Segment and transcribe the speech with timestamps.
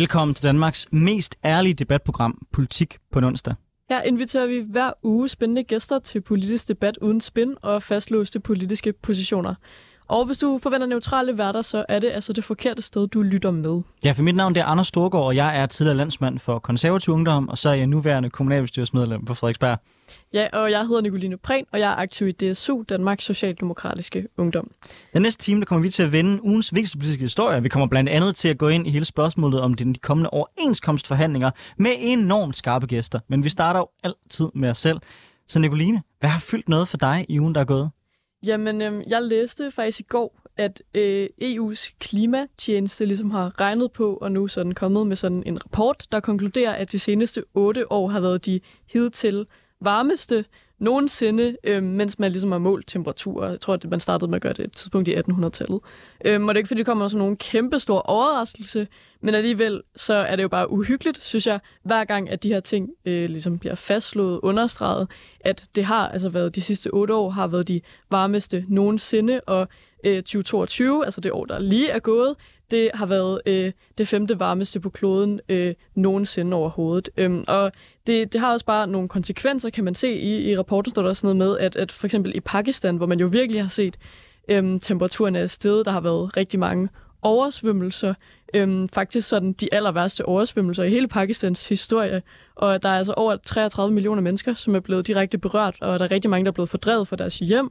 [0.00, 3.54] Velkommen til Danmarks mest ærlige debatprogram, Politik på en onsdag.
[3.88, 8.92] Her inviterer vi hver uge spændende gæster til politisk debat uden spin og fastlåste politiske
[8.92, 9.54] positioner.
[10.10, 13.50] Og hvis du forventer neutrale værter, så er det altså det forkerte sted, du lytter
[13.50, 13.82] med.
[14.04, 17.14] Ja, for mit navn det er Anders Storgård, og jeg er tidligere landsmand for konservativ
[17.14, 19.78] ungdom, og så er jeg nuværende kommunalbestyrelsesmedlem på Frederiksberg.
[20.32, 24.70] Ja, og jeg hedder Nicoline Prehn, og jeg er aktiv i DSU, Danmarks Socialdemokratiske Ungdom.
[25.12, 27.62] Den næste time der kommer vi til at vende ugens vigtigste politiske historie.
[27.62, 31.50] Vi kommer blandt andet til at gå ind i hele spørgsmålet om de kommende overenskomstforhandlinger
[31.78, 33.20] med enormt skarpe gæster.
[33.28, 34.98] Men vi starter jo altid med os selv.
[35.48, 37.90] Så Nicoline, hvad har fyldt noget for dig i ugen, der er gået?
[38.46, 44.14] Jamen, øhm, jeg læste faktisk i går, at øh, EU's klimatjeneste ligesom har regnet på,
[44.14, 48.08] og nu sådan kommet med sådan en rapport, der konkluderer, at de seneste otte år
[48.08, 48.60] har været de
[48.92, 49.46] hidtil
[49.80, 50.44] varmeste
[50.80, 53.50] nogensinde, øh, mens man ligesom har målt temperaturer.
[53.50, 55.80] Jeg tror, at man startede med at gøre det et tidspunkt i 1800-tallet.
[56.24, 58.88] Øh, og det er ikke, fordi det kommer som nogen kæmpe stor overraskelse,
[59.20, 62.60] men alligevel så er det jo bare uhyggeligt, synes jeg, hver gang, at de her
[62.60, 65.08] ting øh, ligesom bliver fastslået, understreget,
[65.40, 69.68] at det har altså været de sidste otte år, har været de varmeste nogensinde, og
[70.04, 72.36] øh, 2022, altså det år, der lige er gået,
[72.70, 77.08] det har været øh, det femte varmeste på kloden øh, nogensinde overhovedet.
[77.16, 77.72] Øhm, og
[78.06, 80.12] det, det har også bare nogle konsekvenser, kan man se.
[80.12, 83.06] I, i rapporten står der også noget med, at, at for eksempel i Pakistan, hvor
[83.06, 83.96] man jo virkelig har set
[84.48, 86.88] øhm, temperaturen er steget, der har været rigtig mange
[87.22, 88.14] oversvømmelser.
[88.54, 92.22] Øhm, faktisk sådan de aller værste oversvømmelser i hele Pakistans historie.
[92.54, 96.04] Og der er altså over 33 millioner mennesker, som er blevet direkte berørt, og der
[96.04, 97.70] er rigtig mange, der er blevet fordrevet fra deres hjem.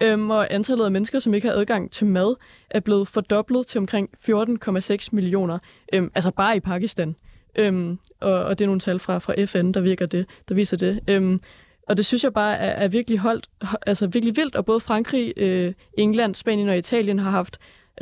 [0.00, 2.36] Øhm, og antallet af mennesker, som ikke har adgang til mad,
[2.70, 5.58] er blevet fordoblet til omkring 14,6 millioner.
[5.92, 7.16] Øhm, altså bare i Pakistan.
[7.56, 10.76] Øhm, og, og det er nogle tal fra, fra FN, der, virker det, der viser
[10.76, 11.00] det.
[11.08, 11.40] Øhm,
[11.88, 13.50] og det synes jeg bare er, er virkelig holdt,
[13.86, 17.58] altså virkelig vildt, og både Frankrig, øh, England, Spanien og Italien har haft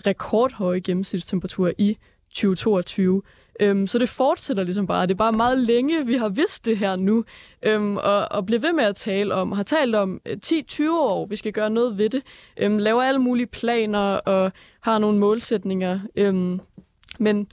[0.07, 1.99] rekordhøje gennemsnitstemperaturer i
[2.31, 3.23] 2022.
[3.61, 5.07] Øhm, så det fortsætter ligesom bare.
[5.07, 7.25] Det er bare meget længe, vi har vidst det her nu,
[7.63, 11.27] øhm, og, og bliver ved med at tale om, har talt om øh, 10-20 år,
[11.27, 12.23] vi skal gøre noget ved det,
[12.57, 16.61] øhm, laver alle mulige planer og har nogle målsætninger, øhm,
[17.19, 17.47] men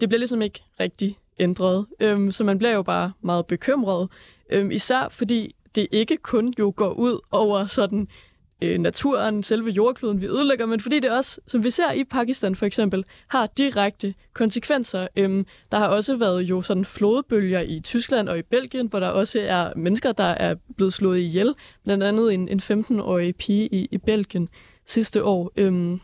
[0.00, 1.86] det bliver ligesom ikke rigtig ændret.
[2.00, 4.08] Øhm, så man bliver jo bare meget bekymret,
[4.50, 8.08] øhm, især fordi det ikke kun jo går ud over sådan
[8.62, 12.54] øh, naturen, selve jordkloden, vi ødelægger, men fordi det også, som vi ser i Pakistan
[12.54, 15.08] for eksempel, har direkte konsekvenser.
[15.16, 19.08] Øhm, der har også været jo sådan flodbølger i Tyskland og i Belgien, hvor der
[19.08, 21.54] også er mennesker, der er blevet slået ihjel.
[21.84, 24.48] Blandt andet en, en 15-årig pige i, i Belgien
[24.86, 25.52] sidste år.
[25.56, 26.00] Øhm,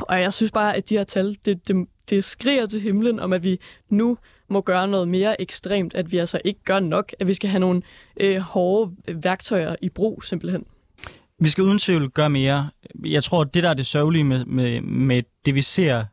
[0.00, 3.32] og jeg synes bare, at de her tal, det, det, det skriger til himlen om,
[3.32, 4.16] at vi nu
[4.48, 7.60] må gøre noget mere ekstremt, at vi altså ikke gør nok, at vi skal have
[7.60, 7.82] nogle
[8.20, 10.64] øh, hårde værktøjer i brug simpelthen.
[11.42, 12.70] Vi skal uden tvivl gøre mere.
[13.04, 16.04] Jeg tror, det der er det sørgelige med, med, med det, vi ser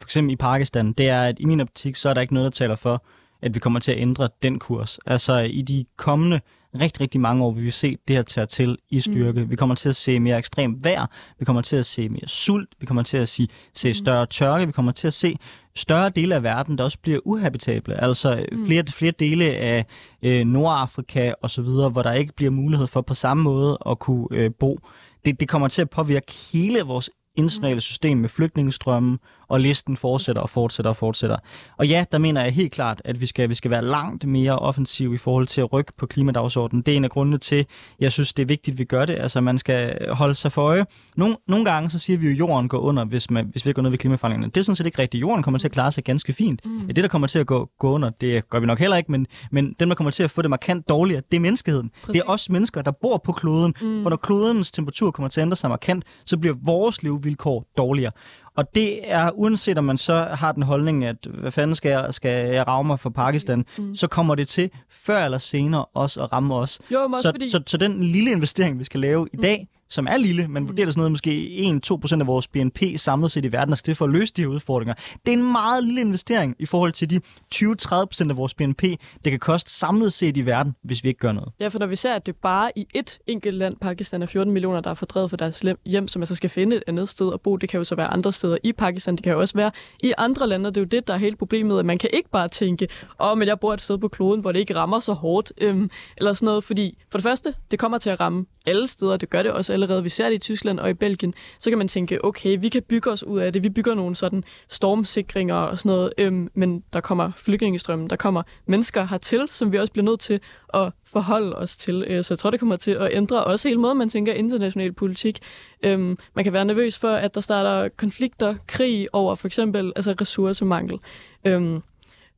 [0.00, 2.44] for eksempel i Pakistan, det er, at i min optik, så er der ikke noget,
[2.44, 3.04] der taler for,
[3.42, 4.98] at vi kommer til at ændre den kurs.
[5.06, 6.40] Altså i de kommende
[6.74, 9.40] rigtig, rigtig mange år vil vi se det her tage til i styrke.
[9.40, 9.50] Mm.
[9.50, 11.06] Vi kommer til at se mere ekstremt vejr,
[11.38, 13.94] vi kommer til at se mere sult, vi kommer til at se, se mm.
[13.94, 15.36] større tørke, vi kommer til at se
[15.76, 18.04] større dele af verden, der også bliver uhabitable.
[18.04, 18.66] Altså mm.
[18.66, 19.86] flere, flere dele af
[20.22, 23.98] øh, Nordafrika og så videre, hvor der ikke bliver mulighed for på samme måde at
[23.98, 24.78] kunne øh, bo.
[25.24, 29.18] Det, det kommer til at påvirke hele vores internationale system med flygtningestrømmen
[29.50, 31.36] og listen fortsætter og fortsætter og fortsætter.
[31.76, 34.58] Og ja, der mener jeg helt klart, at vi skal, vi skal være langt mere
[34.58, 36.82] offensiv i forhold til at rykke på klimadagsordenen.
[36.82, 37.66] Det er en af grundene til,
[38.00, 39.16] jeg synes, det er vigtigt, at vi gør det.
[39.18, 40.86] Altså, man skal holde sig for øje.
[41.16, 43.72] Nogle, nogle gange så siger vi jo, at jorden går under, hvis, man, hvis vi
[43.72, 44.50] går ned ved klimaforandringerne.
[44.50, 45.20] Det er sådan set ikke rigtigt.
[45.20, 46.60] Jorden kommer til at klare sig ganske fint.
[46.64, 46.86] Mm.
[46.86, 49.26] Det, der kommer til at gå, gå under, det gør vi nok heller ikke, men,
[49.50, 51.90] men dem, der kommer til at få det markant dårligere, det er menneskeheden.
[52.02, 52.12] Præcis.
[52.12, 53.74] Det er os mennesker, der bor på kloden.
[53.80, 54.02] Mm.
[54.02, 58.12] For når klodens temperatur kommer til at ændre sig markant, så bliver vores levevilkår dårligere.
[58.60, 62.14] Og det er, uanset om man så har den holdning, at hvad fanden skal jeg,
[62.14, 63.94] skal jeg rave mig for Pakistan, mm.
[63.94, 66.80] så kommer det til før eller senere også at ramme os.
[66.92, 67.48] Jo, så, fordi...
[67.48, 69.42] så, så den lille investering, vi skal lave i mm.
[69.90, 73.44] Som er lille, men vurderer det sådan noget måske 1-2% af vores BNP samlet set
[73.44, 74.94] i verden, altså det for at løse de her udfordringer.
[75.26, 77.20] Det er en meget lille investering i forhold til de
[77.54, 78.82] 20-30% af vores BNP,
[79.24, 81.52] det kan koste samlet set i verden, hvis vi ikke gør noget.
[81.60, 84.52] Ja, for når vi ser, at det bare i et enkelt land, Pakistan, er 14
[84.52, 87.40] millioner, der er fordrevet fra deres hjem, som altså skal finde et andet sted at
[87.40, 89.70] bo, det kan jo så være andre steder i Pakistan, det kan jo også være
[90.02, 92.30] i andre lande, det er jo det, der er helt problemet, at man kan ikke
[92.30, 92.88] bare tænke,
[93.20, 95.52] åh, oh, men jeg bor et sted på kloden, hvor det ikke rammer så hårdt,
[95.58, 99.16] øhm, eller sådan noget, fordi for det første, det kommer til at ramme alle steder,
[99.16, 101.78] det gør det også allerede, vi ser det i Tyskland og i Belgien, så kan
[101.78, 105.54] man tænke, okay, vi kan bygge os ud af det, vi bygger nogle sådan stormsikringer
[105.54, 109.92] og sådan noget, øhm, men der kommer flygtningestrømmen, der kommer mennesker hertil, som vi også
[109.92, 110.40] bliver nødt til
[110.74, 112.04] at forholde os til.
[112.06, 114.92] Øh, så jeg tror, det kommer til at ændre også hele måden, man tænker international
[114.92, 115.38] politik.
[115.82, 120.14] Øhm, man kan være nervøs for, at der starter konflikter, krig over for eksempel altså
[120.20, 120.98] ressourcemangel.
[121.44, 121.82] Øhm,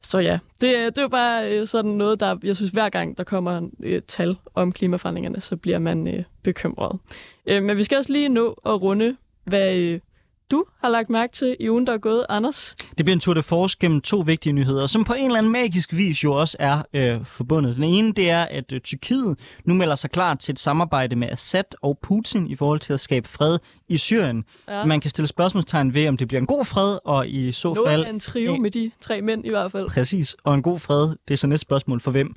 [0.05, 2.89] så ja, det, øh, det er jo bare øh, sådan noget, der, jeg synes, hver
[2.89, 6.99] gang der kommer et tal om klimaforandringerne, så bliver man øh, bekymret.
[7.47, 10.01] Øh, men vi skal også lige nå at runde, hvad øh,
[10.53, 12.75] du har lagt mærke til i ugen, der er gået, Anders.
[12.99, 15.53] Det bliver en tour de force gennem to vigtige nyheder, som på en eller anden
[15.53, 17.77] magisk vis jo også er øh, forbundet.
[17.77, 21.29] Den ene, det er, at øh, Tyrkiet nu melder sig klar til et samarbejde med
[21.31, 23.59] Assad og Putin i forhold til at skabe fred
[23.89, 24.45] i Syrien.
[24.69, 24.85] Ja.
[24.85, 27.89] Man kan stille spørgsmålstegn ved, om det bliver en god fred, og i så Noget
[27.91, 28.05] fald...
[28.05, 29.89] af en trio øh, med de tre mænd i hvert fald.
[29.89, 32.35] Præcis, og en god fred, det er så næste spørgsmål for hvem.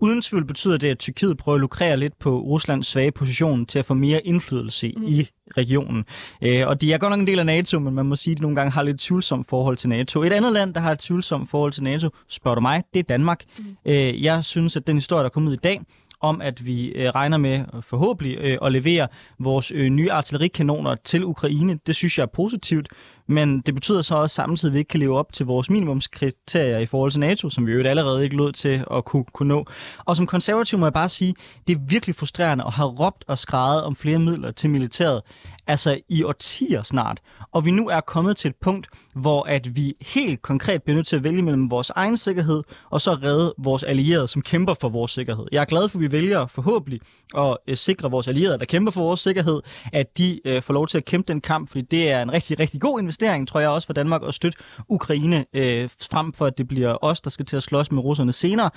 [0.00, 3.78] Uden tvivl betyder det, at Tyrkiet prøver at lukrere lidt på Ruslands svage position til
[3.78, 5.04] at få mere indflydelse mm.
[5.06, 6.04] i regionen.
[6.42, 8.38] Øh, og de er godt nok en del af NATO, men man må sige, at
[8.38, 10.22] de nogle gange har lidt tvivlsomt forhold til NATO.
[10.22, 13.04] Et andet land, der har et tvivlsomt forhold til NATO, spørger du mig, det er
[13.04, 13.44] Danmark.
[13.58, 13.64] Mm.
[13.84, 15.80] Øh, jeg synes, at den historie, der er kommet ud i dag,
[16.28, 19.08] om at vi øh, regner med øh, forhåbentlig øh, at levere
[19.38, 21.78] vores øh, nye artillerikanoner til Ukraine.
[21.86, 22.88] Det synes jeg er positivt,
[23.28, 26.78] men det betyder så også samtidig, at vi ikke kan leve op til vores minimumskriterier
[26.78, 29.64] i forhold til NATO, som vi jo allerede ikke lod til at kunne, kunne nå.
[29.98, 31.34] Og som konservativ må jeg bare sige,
[31.68, 35.22] det er virkelig frustrerende at have råbt og skrejet om flere midler til militæret,
[35.66, 37.20] altså i årtier snart.
[37.52, 41.06] Og vi nu er kommet til et punkt, hvor at vi helt konkret bliver nødt
[41.06, 44.88] til at vælge mellem vores egen sikkerhed og så redde vores allierede, som kæmper for
[44.88, 45.46] vores sikkerhed.
[45.52, 47.00] Jeg er glad for, at vi vælger forhåbentlig
[47.36, 49.60] at øh, sikre vores allierede, der kæmper for vores sikkerhed,
[49.92, 52.58] at de øh, får lov til at kæmpe den kamp, fordi det er en rigtig,
[52.58, 54.58] rigtig god investering, tror jeg også for Danmark at støtte
[54.88, 58.32] Ukraine øh, frem for, at det bliver os, der skal til at slås med russerne
[58.32, 58.70] senere.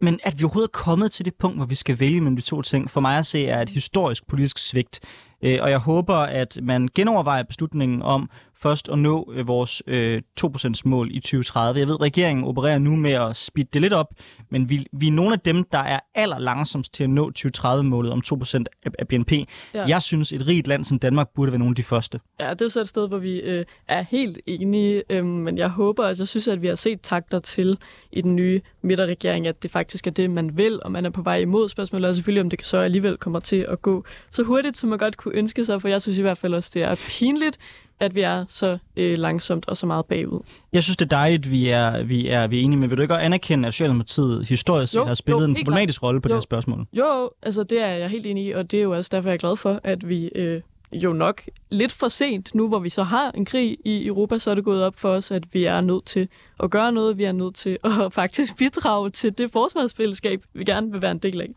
[0.00, 2.42] Men at vi overhovedet er kommet til det punkt, hvor vi skal vælge mellem de
[2.42, 5.00] to ting, for mig at se er et historisk politisk svigt.
[5.46, 10.22] Øh, Og jeg håber, at man genovervejer beslutningen om først at nå øh, vores øh,
[10.40, 11.80] 2%-mål i 2030.
[11.80, 14.14] Jeg ved, at regeringen opererer nu med at speede det lidt op,
[14.50, 18.12] men vi, vi er nogle af dem, der er aller langsomst til at nå 2030-målet
[18.12, 19.32] om 2% af, af BNP.
[19.32, 19.46] Ja.
[19.74, 22.20] Jeg synes, et rigt land som Danmark burde være nogle af de første.
[22.40, 25.68] Ja, det er så et sted, hvor vi øh, er helt enige, øh, men jeg
[25.68, 27.78] håber, altså jeg synes, at vi har set takter til
[28.12, 31.22] i den nye midterregering, at det faktisk er det, man vil, og man er på
[31.22, 34.76] vej imod spørgsmålet, og selvfølgelig om det så alligevel kommer til at gå så hurtigt,
[34.76, 36.94] som man godt kunne ønske sig, for jeg synes i hvert fald også, det er
[37.08, 37.58] pinligt,
[38.00, 40.40] at vi er så øh, langsomt og så meget bagud.
[40.72, 42.96] Jeg synes, det er dejligt, at vi er, vi er, vi er enige, men vil
[42.98, 46.32] du ikke anerkende, at Socialdemokratiet historisk Jo, har spillet jo, en problematisk rolle på Jo.
[46.32, 46.86] det her spørgsmål?
[46.92, 49.34] Jo, altså det er jeg helt enig i, og det er jo også derfor, jeg
[49.34, 50.60] er glad for, at vi øh,
[50.92, 54.50] jo nok lidt for sent, nu hvor vi så har en krig i Europa, så
[54.50, 56.28] er det gået op for os, at vi er nødt til
[56.60, 57.18] at gøre noget.
[57.18, 61.18] Vi er nødt til at faktisk bidrage til det forsvarsfællesskab, vi gerne vil være en
[61.18, 61.50] del af.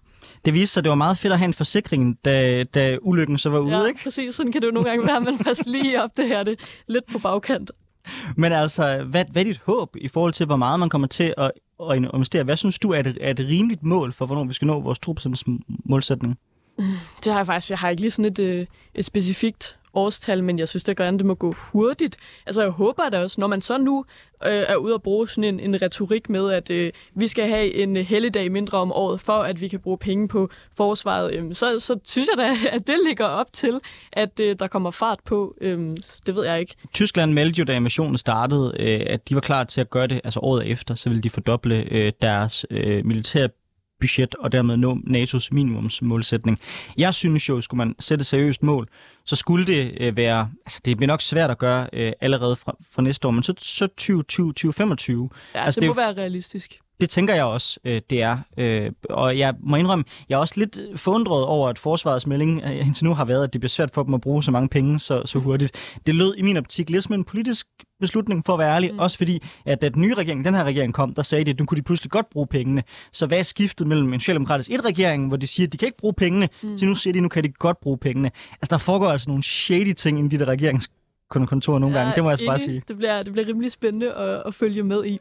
[0.45, 3.37] Det viste sig, at det var meget fedt at have en forsikring, da, da ulykken
[3.37, 4.03] så var ude, ja, ikke?
[4.03, 4.35] præcis.
[4.35, 7.05] Sådan kan det jo nogle gange være, men først lige op det her, det lidt
[7.11, 7.71] på bagkant.
[8.35, 11.33] Men altså, hvad, hvad er dit håb i forhold til, hvor meget man kommer til
[11.37, 11.51] at,
[11.89, 12.43] at investere?
[12.43, 14.99] Hvad synes du er et, er et rimeligt mål for, hvornår vi skal nå vores
[15.09, 16.37] 2% målsætning?
[17.23, 17.69] Det har jeg faktisk.
[17.69, 18.65] Jeg har ikke lige sådan et, øh,
[18.95, 22.17] et specifikt årstal, men jeg synes da gerne, det må gå hurtigt.
[22.45, 24.05] Altså, jeg håber da også, når man så nu
[24.45, 27.73] øh, er ude at bruge sådan en, en retorik med, at øh, vi skal have
[27.73, 31.79] en helligdag mindre om året, for at vi kan bruge penge på forsvaret, øh, så,
[31.79, 33.79] så synes jeg da, at det ligger op til,
[34.13, 35.55] at øh, der kommer fart på.
[35.61, 36.75] Øh, det ved jeg ikke.
[36.93, 40.21] Tyskland meldte jo, da invasionen startede, øh, at de var klar til at gøre det,
[40.23, 43.49] altså året efter, så ville de fordoble øh, deres øh, militære
[43.99, 46.59] budget og dermed nå NATO's minimumsmålsætning.
[46.97, 48.87] Jeg synes jo, skulle man sætte et seriøst mål,
[49.25, 52.75] så skulle det øh, være, altså det bliver nok svært at gøre øh, allerede fra,
[52.91, 55.29] fra næste år, men så, så 2020, 2025.
[55.55, 56.79] Ja, Altså, det, det må jo- være realistisk.
[57.01, 58.37] Det tænker jeg også, øh, det er.
[58.57, 62.87] Øh, og jeg må indrømme, jeg er også lidt forundret over, at forsvarets melding øh,
[62.87, 64.99] indtil nu har været, at det bliver svært for dem at bruge så mange penge
[64.99, 65.99] så, så hurtigt.
[66.05, 67.67] Det lød i min optik lidt som en politisk
[67.99, 68.93] beslutning, for at være ærlig.
[68.93, 68.99] Mm.
[68.99, 71.59] Også fordi, at da den nye regering, den her regering kom, der sagde de, at
[71.59, 72.83] nu kunne de pludselig godt bruge pengene.
[73.11, 75.97] Så hvad er skiftet mellem en socialdemokratisk et-regering, hvor de siger, at de kan ikke
[75.97, 76.77] bruge pengene, mm.
[76.77, 78.31] til nu siger de, at nu kan de godt bruge pengene.
[78.51, 82.15] Altså, der foregår altså nogle shady ting inden de der regeringskontorer nogle gange.
[82.15, 82.83] Det må jeg altså bare sige.
[82.87, 85.19] Det bliver, det bliver rimelig spændende at, at følge med i.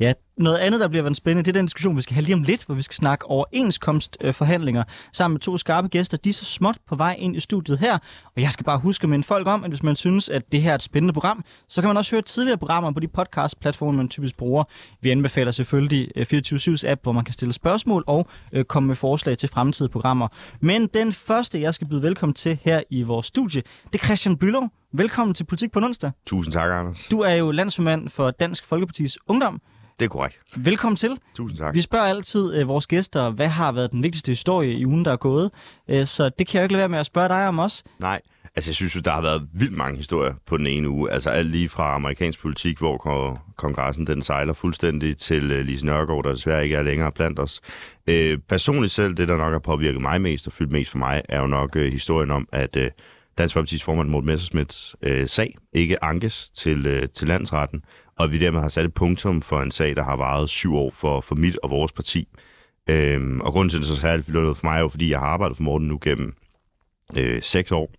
[0.00, 2.34] Ja, noget andet, der bliver været spændende, det er den diskussion, vi skal have lige
[2.34, 6.16] om lidt, hvor vi skal snakke overenskomstforhandlinger sammen med to skarpe gæster.
[6.16, 7.98] De er så småt på vej ind i studiet her,
[8.36, 10.62] og jeg skal bare huske at minde folk om, at hvis man synes, at det
[10.62, 13.96] her er et spændende program, så kan man også høre tidligere programmer på de podcast-platforme,
[13.96, 14.64] man typisk bruger.
[15.00, 18.96] Vi anbefaler selvfølgelig øh, 24-7's app, hvor man kan stille spørgsmål og øh, komme med
[18.96, 20.28] forslag til fremtidige programmer.
[20.60, 23.62] Men den første, jeg skal byde velkommen til her i vores studie,
[23.92, 24.70] det er Christian Bylov.
[24.92, 26.10] Velkommen til Politik på onsdag.
[26.26, 27.08] Tusind tak, Anders.
[27.10, 29.59] Du er jo landsformand for Dansk Folkepartis Ungdom.
[30.00, 30.40] Det er korrekt.
[30.56, 31.18] Velkommen til.
[31.36, 31.74] Tusind tak.
[31.74, 35.12] Vi spørger altid øh, vores gæster, hvad har været den vigtigste historie i ugen, der
[35.12, 35.50] er gået.
[35.88, 37.84] Øh, så det kan jeg jo ikke lade være med at spørge dig om også.
[37.98, 38.20] Nej,
[38.56, 41.10] altså jeg synes jo, der har været vildt mange historier på den ene uge.
[41.10, 45.86] Altså alt lige fra amerikansk politik, hvor ko- kongressen den sejler fuldstændig, til uh, Lise
[45.86, 47.60] Nørgaard, der desværre ikke er længere blandt os.
[48.06, 51.22] Øh, personligt selv, det der nok har påvirket mig mest og fyldt mest for mig,
[51.28, 52.82] er jo nok uh, historien om, at uh,
[53.38, 57.82] Dansk Folkeparti's formand Morten Messersmiths øh, sag ikke ankes til, øh, til landsretten,
[58.20, 60.90] og vi dermed har sat et punktum for en sag, der har varet syv år
[60.90, 62.28] for, for mit og vores parti.
[62.86, 65.18] Øhm, og grunden til, at det er så særligt for mig, er jo, fordi jeg
[65.18, 66.34] har arbejdet for Morten nu gennem
[67.16, 67.94] øh, seks år.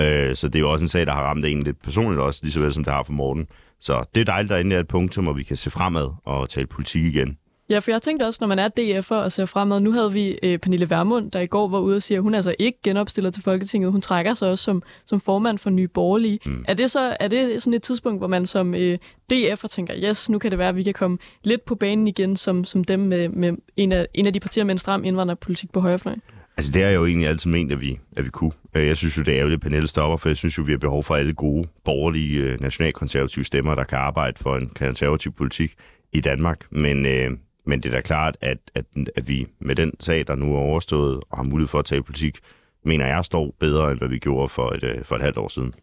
[0.00, 2.40] Øh, så det er jo også en sag, der har ramt en lidt personligt også,
[2.42, 3.46] lige så vel som det har for Morten.
[3.80, 6.10] Så det er dejligt, at der endelig er et punktum, og vi kan se fremad
[6.24, 7.38] og tale politik igen.
[7.72, 10.38] Ja, for jeg tænkte også, når man er DF'er og ser fremad, nu havde vi
[10.42, 13.30] øh, Pernille Vermund, der i går var ude og sige, at hun altså ikke genopstiller
[13.30, 13.92] til Folketinget.
[13.92, 16.38] Hun trækker sig også som, som formand for Nye Borgerlige.
[16.46, 16.64] Mm.
[16.68, 18.98] Er det så er det sådan et tidspunkt, hvor man som øh,
[19.32, 22.36] DF'er tænker, yes, nu kan det være, at vi kan komme lidt på banen igen,
[22.36, 25.72] som, som dem med, med en, af, en af de partier med en stram indvandrerpolitik
[25.72, 26.22] på højrefløjen?
[26.56, 28.52] Altså, det er jo egentlig altid ment, at vi, at vi kunne.
[28.74, 30.72] Øh, jeg synes jo, det er ærgerligt, at Pernille stopper, for jeg synes jo, vi
[30.72, 35.32] har behov for alle gode, borgerlige, øh, nationalkonservative stemmer, der kan arbejde for en konservativ
[35.32, 35.72] politik
[36.12, 36.66] i Danmark.
[36.70, 37.30] Men, øh,
[37.64, 38.84] men det er da klart, at, at,
[39.16, 42.02] at vi med den sag, der nu er overstået og har mulighed for at tale
[42.02, 42.38] politik,
[42.84, 45.48] mener jeg står bedre, end hvad vi gjorde for et, øh, for et halvt år
[45.48, 45.74] siden.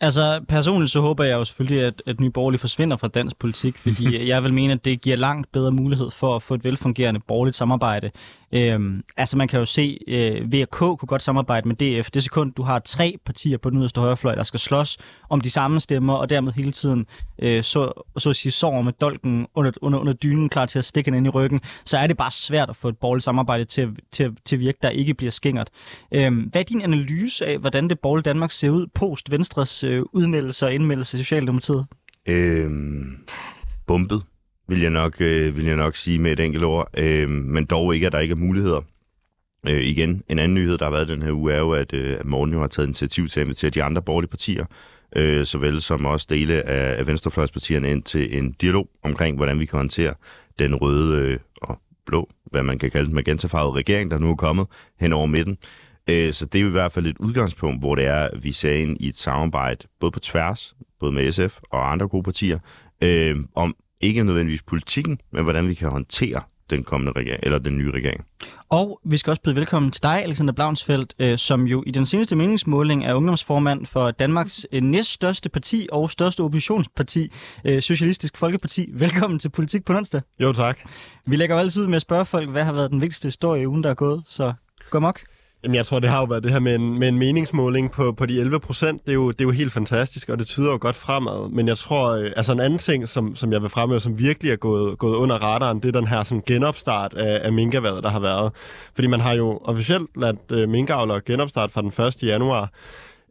[0.00, 3.78] Altså personligt så håber jeg jo selvfølgelig, at, at Nye Borgerlige forsvinder fra dansk politik,
[3.78, 7.20] fordi jeg vil mene, at det giver langt bedre mulighed for at få et velfungerende
[7.28, 8.10] borgerligt samarbejde.
[8.52, 12.10] Øhm, altså man kan jo se, øh, VK kunne godt samarbejde med DF.
[12.10, 14.98] Det sekund, du har tre partier på den yderste højrefløj, der skal slås
[15.30, 17.06] om de samme stemmer, og dermed hele tiden
[17.38, 20.84] øh, så, så at sige, sover med dolken under, under, under dynen, klar til at
[20.84, 23.64] stikke den ind i ryggen, så er det bare svært at få et borgerligt samarbejde
[23.64, 25.70] til, til, til virke, der ikke bliver skingert.
[26.12, 30.02] Øhm, hvad er din analyse af, hvordan det borgerlige Danmark ser ud post Venstres øh,
[30.12, 31.86] udmeldelse og indmeldelse i Socialdemokratiet?
[32.28, 33.16] Øhm,
[33.86, 34.22] bumpet
[34.72, 37.94] vil jeg nok, øh, vil jeg nok sige med et enkelt ord, øh, men dog
[37.94, 38.80] ikke, at der ikke er muligheder.
[39.68, 42.16] Øh, igen, en anden nyhed, der har været den her uge, er jo, at, øh,
[42.20, 44.64] at Morten jo har taget initiativ til at invitere de andre borgerlige partier,
[45.16, 49.66] øh, såvel som også dele af, af venstrefløjspartierne ind til en dialog omkring, hvordan vi
[49.66, 50.14] kan håndtere
[50.58, 54.36] den røde øh, og blå, hvad man kan kalde den magentafarvede regering, der nu er
[54.36, 54.66] kommet
[55.00, 55.58] hen over midten.
[56.10, 58.52] Øh, så det er jo i hvert fald et udgangspunkt, hvor det er, at vi
[58.52, 62.58] ser ind i et samarbejde, både på tværs, både med SF og andre gode partier,
[63.02, 66.40] øh, om ikke nødvendigvis politikken, men hvordan vi kan håndtere
[66.70, 68.24] den kommende regering, eller den nye regering.
[68.68, 72.06] Og vi skal også byde velkommen til dig, Alexander Blaunsfeldt, øh, som jo i den
[72.06, 77.32] seneste meningsmåling er ungdomsformand for Danmarks øh, næststørste parti og største oppositionsparti,
[77.64, 78.88] øh, Socialistisk Folkeparti.
[78.92, 80.20] Velkommen til Politik på onsdag.
[80.40, 80.78] Jo, tak.
[81.26, 83.66] Vi lægger jo altid med at spørge folk, hvad har været den vigtigste historie i
[83.66, 84.52] ugen, der er gået, så
[84.90, 85.20] gå mok.
[85.64, 88.12] Jamen, jeg tror, det har jo været det her med en, med en meningsmåling på,
[88.12, 89.02] på de 11 procent.
[89.06, 91.50] Det, er jo, det er jo helt fantastisk, og det tyder jo godt fremad.
[91.50, 94.52] Men jeg tror, øh, altså en anden ting, som, som jeg vil fremhæve, som virkelig
[94.52, 98.10] er gået, gået under radaren, det er den her sådan, genopstart af, af minkerværet, der
[98.10, 98.52] har været.
[98.94, 102.22] Fordi man har jo officielt ladt øh, minkavlere genopstart fra den 1.
[102.22, 102.72] januar.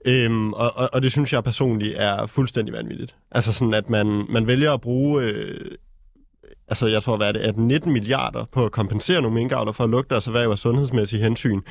[0.05, 3.15] Øhm, og, og, og det synes jeg personligt er fuldstændig vanvittigt.
[3.31, 5.23] Altså sådan, at man, man vælger at bruge...
[5.23, 5.71] Øh,
[6.67, 9.83] altså jeg tror, hvad er det, at 19 milliarder på at kompensere nogle minkavler for
[9.83, 11.61] at lukke deres erhverv af sundhedsmæssige hensyn.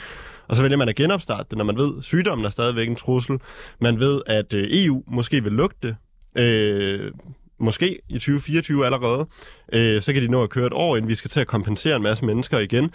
[0.51, 2.97] Og så vælger man at genopstarte det, når man ved, at sygdommen er stadigvæk en
[2.97, 3.39] trussel.
[3.81, 5.97] Man ved, at øh, EU måske vil lukke det.
[6.39, 7.13] Øh,
[7.59, 9.27] måske i 2024 allerede.
[9.73, 11.97] Øh, så kan de nå at køre et år, inden vi skal til at kompensere
[11.97, 12.91] en masse mennesker igen.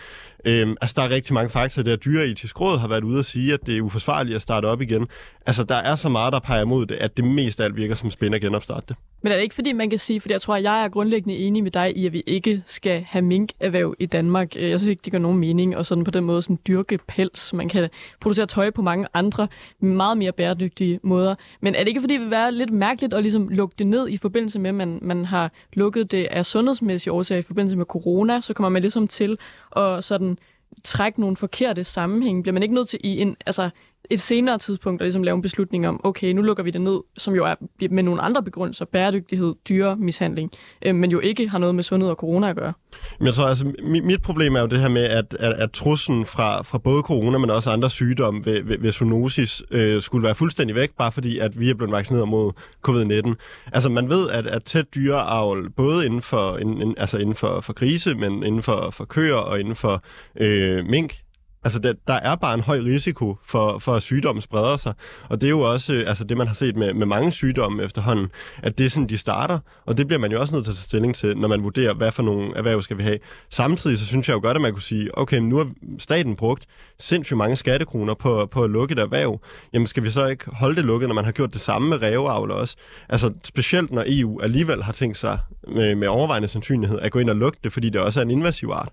[0.45, 1.83] Øh, altså, der er rigtig mange faktorer.
[1.83, 1.95] der.
[1.95, 5.07] dyreetisk råd har været ude at sige, at det er uforsvarligt at starte op igen.
[5.45, 7.95] Altså, der er så meget, der peger imod det, at det mest af alt virker
[7.95, 8.95] som spændende at genopstarte det.
[9.25, 11.37] Men er det ikke fordi, man kan sige, for jeg tror, at jeg er grundlæggende
[11.37, 14.55] enig med dig i, at vi ikke skal have minkerhverv i Danmark.
[14.55, 16.99] Øh, jeg synes ikke, det gør nogen mening, og sådan på den måde sådan dyrke
[17.07, 17.53] pels.
[17.53, 17.89] Man kan
[18.21, 19.47] producere tøj på mange andre,
[19.79, 21.35] meget mere bæredygtige måder.
[21.61, 24.09] Men er det ikke fordi, det vil være lidt mærkeligt at ligesom lukke det ned
[24.09, 27.85] i forbindelse med, at man, man har lukket det af sundhedsmæssige årsager i forbindelse med
[27.85, 29.37] corona, så kommer man ligesom til
[29.75, 30.37] at sådan
[30.83, 32.43] trække nogle forkerte sammenhæng.
[32.43, 33.69] Bliver man ikke nødt til i en, altså,
[34.09, 36.99] et senere tidspunkt at ligesom lave en beslutning om, okay, nu lukker vi det ned,
[37.17, 37.55] som jo er
[37.91, 40.51] med nogle andre begrundelser, bæredygtighed, dyre, mishandling,
[40.85, 42.73] øh, men jo ikke har noget med sundhed og corona at gøre.
[43.19, 46.25] Men jeg tror, altså, mit problem er jo det her med, at, at, at truslen
[46.25, 50.35] fra, fra både corona, men også andre sygdomme ved, ved, ved zoonosis øh, skulle være
[50.35, 52.51] fuldstændig væk, bare fordi, at vi er blevet vaccineret mod
[52.87, 53.33] covid-19.
[53.73, 57.73] Altså, man ved, at, at tæt dyreavl, både inden for, inden, altså inden for, for
[57.73, 60.03] grise, men inden for, for køer og inden for
[60.39, 61.24] øh, mink,
[61.65, 64.93] Altså, der, der er bare en høj risiko for, for, at sygdommen spreder sig.
[65.29, 67.83] Og det er jo også øh, altså, det, man har set med, med mange sygdomme
[67.83, 68.27] efterhånden,
[68.63, 69.59] at det er sådan, de starter.
[69.85, 71.93] Og det bliver man jo også nødt til at tage stilling til, når man vurderer,
[71.93, 73.17] hvad for nogle erhverv skal vi have.
[73.49, 75.69] Samtidig så synes jeg jo godt, at man kunne sige, okay, nu har
[75.99, 76.65] staten brugt
[76.99, 79.39] sindssygt mange skattekroner på, på at lukke et erhverv.
[79.73, 82.01] Jamen, skal vi så ikke holde det lukket, når man har gjort det samme med
[82.01, 82.75] ræveavl også?
[83.09, 87.29] Altså, specielt når EU alligevel har tænkt sig med, med overvejende sandsynlighed at gå ind
[87.29, 88.89] og lukke det, fordi det også er en invasiv art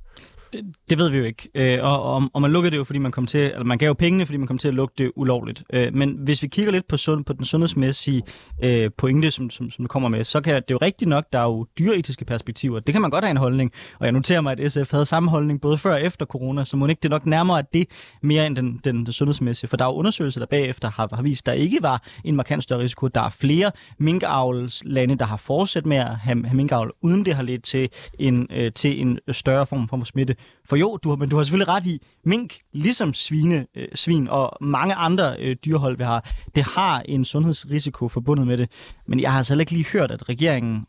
[0.52, 1.48] det, det ved vi jo ikke.
[1.54, 3.86] Øh, og, og, og man lukkede det jo, fordi man kom til, eller man gav
[3.86, 5.62] jo pengene, fordi man kom til at lukke det ulovligt.
[5.72, 8.22] Øh, men hvis vi kigger lidt på, sund, på den sundhedsmæssige
[8.64, 11.38] øh, pointe, som, som, som du kommer med, så kan det jo rigtigt nok, der
[11.38, 12.80] er jo dyretiske perspektiver.
[12.80, 13.72] Det kan man godt have en holdning.
[13.98, 16.76] Og jeg noterer mig, at SF havde samme holdning både før og efter corona, så
[16.76, 17.86] må ikke det nok nærmere at det
[18.22, 19.68] mere end den, den, den sundhedsmæssige.
[19.68, 22.36] For der er jo undersøgelser, der bagefter har, har vist, at der ikke var en
[22.36, 23.08] markant større risiko.
[23.08, 27.42] Der er flere minkavlslande, der har fortsat med at have, have minkavl, uden det har
[27.42, 30.36] ledt til en, øh, til en større form, form for smitte.
[30.64, 34.28] For jo, du har, men du har selvfølgelig ret i, mink, ligesom svine, øh, svin
[34.28, 38.70] og mange andre øh, dyrehold, vi har, det har en sundhedsrisiko forbundet med det.
[39.06, 40.86] Men jeg har altså ikke lige hørt, at regeringen,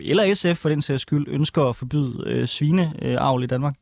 [0.00, 3.74] eller SF for den sags skyld, ønsker at forbyde øh, svineavl i Danmark.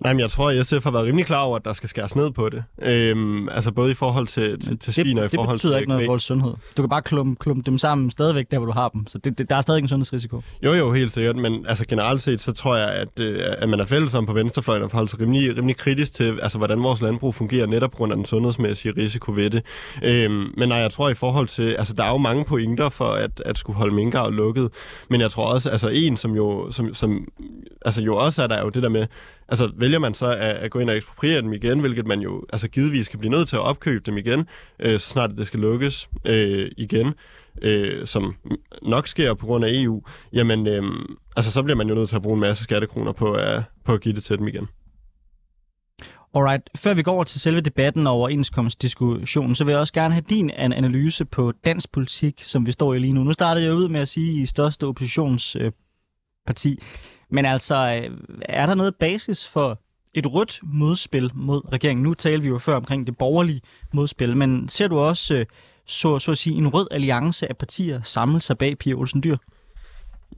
[0.00, 2.16] Nej, men jeg tror, at SF har været rimelig klar over, at der skal skæres
[2.16, 2.64] ned på det.
[2.82, 5.68] Øhm, altså både i forhold til, til, til svin og i det forhold til...
[5.68, 6.54] Det betyder ikke noget i forhold til sundhed.
[6.76, 9.06] Du kan bare klumpe, klumpe dem sammen stadigvæk der, hvor du har dem.
[9.06, 10.42] Så det, det, der er stadig en sundhedsrisiko.
[10.64, 11.36] Jo, jo, helt sikkert.
[11.36, 14.32] Men altså generelt set, så tror jeg, at, øh, at man er fælles om på
[14.32, 18.12] venstrefløjen og forholder sig rimelig, rimelig kritisk til, altså, hvordan vores landbrug fungerer netop grund
[18.12, 19.62] af den sundhedsmæssige risiko ved det.
[20.02, 21.72] Øhm, men nej, jeg tror i forhold til...
[21.78, 24.68] Altså, der er jo mange pointer for at, at skulle holde minkavl lukket.
[25.10, 27.28] Men jeg tror også, altså en, som jo, som, som,
[27.84, 29.06] altså, jo også er der jo det der med,
[29.50, 32.44] Altså, vælger man så at, at gå ind og ekspropriere dem igen, hvilket man jo
[32.52, 34.46] altså givetvis kan blive nødt til at opkøbe dem igen,
[34.78, 37.14] øh, så snart det skal lukkes øh, igen,
[37.62, 38.34] øh, som
[38.82, 40.02] nok sker på grund af EU,
[40.32, 40.82] jamen, øh,
[41.36, 43.92] altså, så bliver man jo nødt til at bruge en masse skattekroner på, at, på
[43.92, 44.68] at give det til dem igen.
[46.34, 50.14] Alright, før vi går over til selve debatten og overenskomstdiskussionen, så vil jeg også gerne
[50.14, 53.24] have din analyse på dansk politik, som vi står i lige nu.
[53.24, 56.82] Nu startede jeg ud med at sige i største oppositionsparti,
[57.30, 59.80] men altså, øh, er der noget basis for
[60.14, 62.02] et rødt modspil mod regeringen?
[62.02, 63.60] Nu talte vi jo før omkring det borgerlige
[63.92, 65.46] modspil, men ser du også, øh,
[65.86, 69.36] så, så at sige, en rød alliance af partier samle sig bag Pia Olsen Dyr?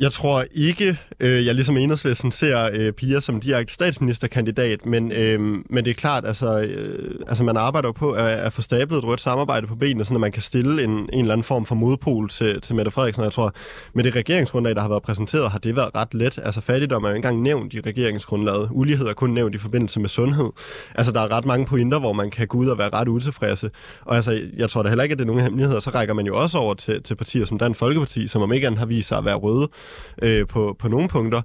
[0.01, 5.41] Jeg tror ikke, øh, jeg ligesom enhedslisten ser øh, Pia som direkte statsministerkandidat, men, øh,
[5.41, 9.05] men det er klart, altså, øh, altså man arbejder på at, at få stablet et
[9.05, 12.29] rødt samarbejde på benene, så man kan stille en, en eller anden form for modpol
[12.29, 13.25] til, til Mette Frederiksen.
[13.25, 13.55] Jeg tror,
[13.95, 16.39] med det regeringsgrundlag, der har været præsenteret, har det været ret let.
[16.45, 18.69] Altså fattigdom er jo ikke engang nævnt i regeringsgrundlaget.
[18.71, 20.51] Ulighed er kun nævnt i forbindelse med sundhed.
[20.95, 23.71] Altså der er ret mange pointer, hvor man kan gå ud og være ret utilfredse.
[24.05, 25.81] Og altså, jeg tror da heller ikke, at det er nogen hemmeligheder.
[25.81, 28.67] Så rækker man jo også over til, til partier som Dansk Folkeparti, som om ikke
[28.67, 29.69] andet har vist sig at være røde
[30.23, 31.43] øh, på, på nogle punkter.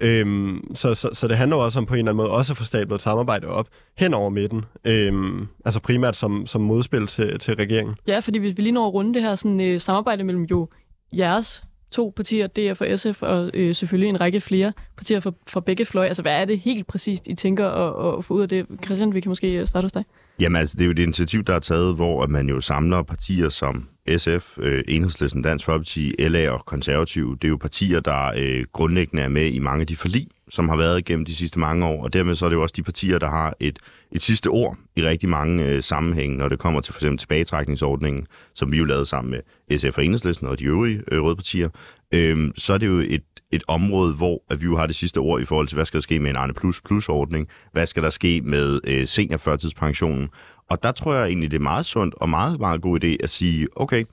[0.00, 2.56] Øhm, så, så, så det handler også om på en eller anden måde også at
[2.56, 4.64] få stablet et samarbejde op hen over midten.
[4.84, 7.94] Øhm, altså primært som, som modspil til, til regeringen.
[8.06, 10.68] Ja, fordi hvis vi lige når at runde det her sådan, øh, samarbejde mellem jo
[11.12, 15.60] jeres to partier, DF og SF, og øh, selvfølgelig en række flere partier for, for
[15.60, 16.08] begge fløje.
[16.08, 18.66] Altså, hvad er det helt præcist, I tænker at, at få ud af det?
[18.84, 20.04] Christian, vi kan måske starte hos dig.
[20.40, 23.48] Jamen altså, det er jo et initiativ, der er taget, hvor man jo samler partier
[23.48, 27.36] som SF, øh, Enhedslisten, Dansk Folkeparti, LA og Konservative.
[27.42, 30.68] Det er jo partier, der øh, grundlæggende er med i mange af de forlig, som
[30.68, 32.82] har været igennem de sidste mange år, og dermed så er det jo også de
[32.82, 33.78] partier, der har et,
[34.12, 38.26] et sidste ord i rigtig mange øh, sammenhænge, når det kommer til for eksempel tilbagetrækningsordningen,
[38.54, 41.68] som vi jo lavede sammen med SF og Enhedslisten og de øvrige øh, røde partier.
[42.14, 45.18] Øh, så er det jo et, et område, hvor at vi jo har det sidste
[45.18, 48.02] ord i forhold til, hvad skal der ske med en Arne Plus Plus-ordning, hvad skal
[48.02, 50.28] der ske med øh, seniorførtidspensionen,
[50.70, 53.30] og der tror jeg egentlig, det er meget sundt og meget, meget god idé at
[53.30, 54.04] sige, okay,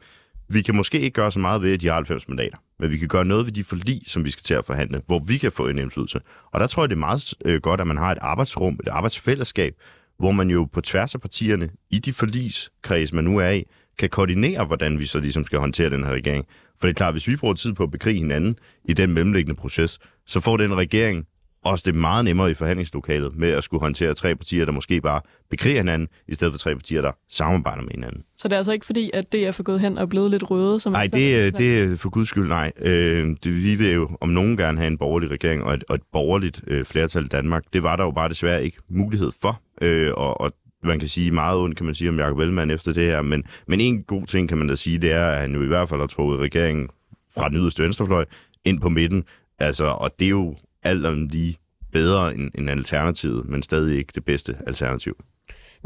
[0.49, 2.97] vi kan måske ikke gøre så meget ved, at de har 90 mandater, men vi
[2.97, 5.51] kan gøre noget ved de forlig, som vi skal til at forhandle, hvor vi kan
[5.51, 6.19] få en indflydelse.
[6.51, 8.87] Og der tror jeg, det er meget øh, godt, at man har et arbejdsrum, et
[8.87, 9.75] arbejdsfællesskab,
[10.17, 13.63] hvor man jo på tværs af partierne i de forligskreds, man nu er i,
[13.99, 16.45] kan koordinere, hvordan vi så ligesom skal håndtere den her regering.
[16.79, 19.55] For det er klart, hvis vi bruger tid på at bekrige hinanden i den mellemliggende
[19.55, 21.27] proces, så får den regering
[21.65, 25.01] også det er meget nemmere i forhandlingslokalet med at skulle håndtere tre partier, der måske
[25.01, 28.23] bare bekriger hinanden, i stedet for tre partier, der samarbejder med hinanden.
[28.37, 30.79] Så det er altså ikke fordi, at det er gået hen og blevet lidt røde?
[30.79, 32.71] Som nej, det, det er for guds skyld nej.
[32.81, 35.95] Øh, det, vi vil jo om nogen gerne have en borgerlig regering og et, og
[35.95, 37.63] et borgerligt øh, flertal i Danmark.
[37.73, 39.61] Det var der jo bare desværre ikke mulighed for.
[39.81, 40.51] Øh, og, og
[40.83, 43.43] man kan sige meget ondt, kan man sige om Jacob Ellemann efter det her, men,
[43.67, 45.89] men en god ting kan man da sige, det er, at han jo i hvert
[45.89, 46.89] fald har trukket regeringen
[47.33, 48.25] fra den yderste venstrefløj
[48.65, 49.23] ind på midten.
[49.59, 51.57] Altså, og det er jo alt om lige
[51.91, 55.17] bedre end, end alternativet, men stadig ikke det bedste alternativ.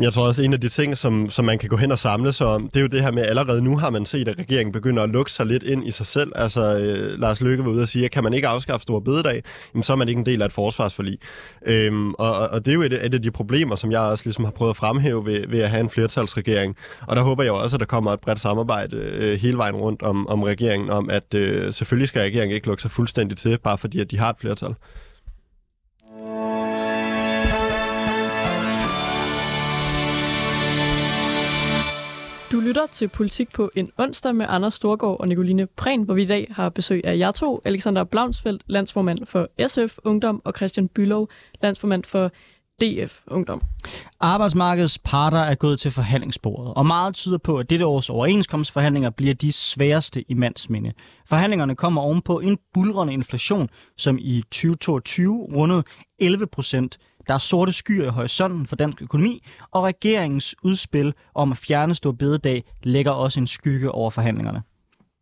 [0.01, 1.99] Jeg tror også, at en af de ting, som, som man kan gå hen og
[1.99, 4.27] samle sig om, det er jo det her med, at allerede nu har man set,
[4.27, 6.31] at regeringen begynder at lukke sig lidt ind i sig selv.
[6.35, 9.43] Altså, øh, Lars Løkke var ude og sige, at kan man ikke afskaffe store bededag,
[9.73, 11.17] jamen, så er man ikke en del af et forsvarsforlig.
[11.65, 14.43] Øhm, og, og det er jo et, et af de problemer, som jeg også ligesom
[14.43, 16.75] har prøvet at fremhæve ved, ved at have en flertalsregering.
[17.07, 20.01] Og der håber jeg også, at der kommer et bredt samarbejde øh, hele vejen rundt
[20.01, 23.77] om, om regeringen, om at øh, selvfølgelig skal regeringen ikke lukke sig fuldstændig til, bare
[23.77, 24.75] fordi at de har et flertal.
[32.51, 36.21] Du lytter til Politik på en onsdag med Anders Storgård og Nicoline Prehn, hvor vi
[36.21, 40.87] i dag har besøg af jer to, Alexander Blaunsfeldt, landsformand for SF Ungdom, og Christian
[40.87, 41.29] Bylov,
[41.61, 42.31] landsformand for
[42.81, 43.61] DF Ungdom.
[44.19, 49.33] Arbejdsmarkedets parter er gået til forhandlingsbordet, og meget tyder på, at dette års overenskomstforhandlinger bliver
[49.33, 50.93] de sværeste i mandsminde.
[51.27, 55.83] Forhandlingerne kommer ovenpå en bulrende inflation, som i 2022 rundede
[56.19, 56.97] 11 procent.
[57.27, 61.95] Der er sorte skyer i horisonten for dansk økonomi, og regeringens udspil om at fjerne
[61.95, 64.63] stor bededag lægger også en skygge over forhandlingerne.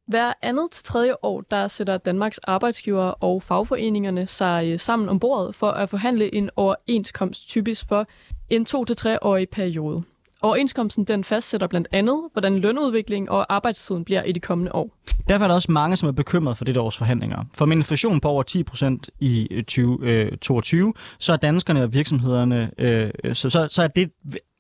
[0.08, 5.20] Hver andet til tredje år, der sætter Danmarks arbejdsgivere og fagforeningerne sig øh, sammen om
[5.20, 8.06] bordet for at forhandle en overenskomst typisk for
[8.50, 10.04] en to til tre årig periode.
[10.48, 14.90] Overenskomsten den fastsætter blandt andet, hvordan lønudviklingen og arbejdstiden bliver i de kommende år.
[15.30, 17.44] Derfor er der også mange, som er bekymret for dette års forhandlinger.
[17.56, 21.94] For med inflation på over 10 procent i øh, 2022, øh, så er danskerne og
[21.94, 24.12] virksomhederne, øh, så, så, så er det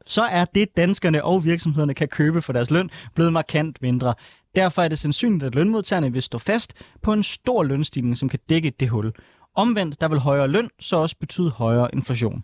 [0.05, 4.13] så er det, danskerne og virksomhederne kan købe for deres løn, blevet markant mindre.
[4.55, 8.39] Derfor er det sandsynligt, at lønmodtagerne vil stå fast på en stor lønstigning, som kan
[8.49, 9.11] dække det hul.
[9.55, 12.43] Omvendt, der vil højere løn så også betyde højere inflation.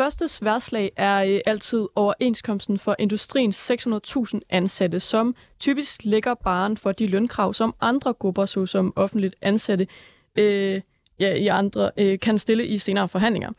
[0.00, 6.92] Første sværslag er øh, altid overenskomsten for industriens 600.000 ansatte, som typisk lægger baren for
[6.92, 9.86] de lønkrav, som andre grupper, såsom offentligt ansatte,
[10.36, 10.80] øh,
[11.18, 13.50] ja, i andre, øh, kan stille i senere forhandlinger.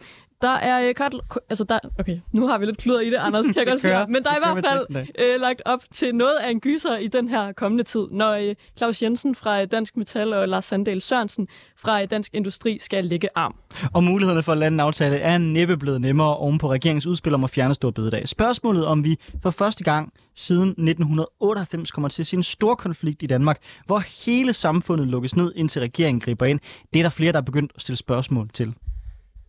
[0.42, 1.16] Der er øh, kort,
[1.50, 4.06] altså der, okay, nu har vi lidt kluder i det, Anders, kan jeg godt sige.
[4.08, 7.08] Men der er i hvert fald øh, lagt op til noget af en gyser i
[7.08, 11.48] den her kommende tid, når øh, Claus Jensen fra Dansk Metal og Lars Sandal Sørensen
[11.78, 13.56] fra Dansk Industri skal lægge arm.
[13.94, 17.34] Og mulighederne for at lande en aftale er næppe blevet nemmere oven på regeringens udspil
[17.34, 18.28] om at fjerne stor bededag.
[18.28, 23.24] Spørgsmålet om vi for første gang siden 1998 kommer til at se en stor konflikt
[23.24, 26.60] i Danmark, hvor hele samfundet lukkes ned, indtil regeringen griber ind,
[26.94, 28.74] det er der flere, der er begyndt at stille spørgsmål til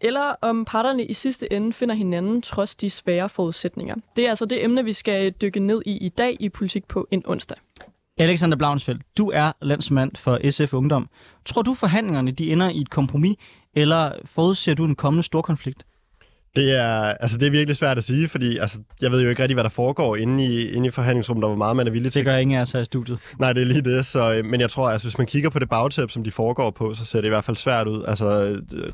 [0.03, 3.95] eller om parterne i sidste ende finder hinanden trods de svære forudsætninger.
[4.17, 7.09] Det er altså det emne, vi skal dykke ned i i dag i Politik på
[7.11, 7.59] en onsdag.
[8.19, 11.09] Alexander Blaunsfeldt, du er landsmand for SF Ungdom.
[11.45, 13.37] Tror du forhandlingerne de ender i et kompromis,
[13.75, 15.87] eller forudser du en kommende stor konflikt?
[16.57, 19.43] Det er, altså, det er virkelig svært at sige, fordi altså, jeg ved jo ikke
[19.43, 22.13] rigtig, hvad der foregår inde i, inde i forhandlingsrummet, der hvor meget man er villig
[22.13, 22.19] til.
[22.19, 23.19] Det gør ingen af os her i studiet.
[23.39, 24.07] Nej, det er lige det.
[24.07, 26.71] Så, øh, men jeg tror, altså, hvis man kigger på det bagtæp, som de foregår
[26.71, 28.05] på, så ser det i hvert fald svært ud.
[28.09, 28.27] Altså,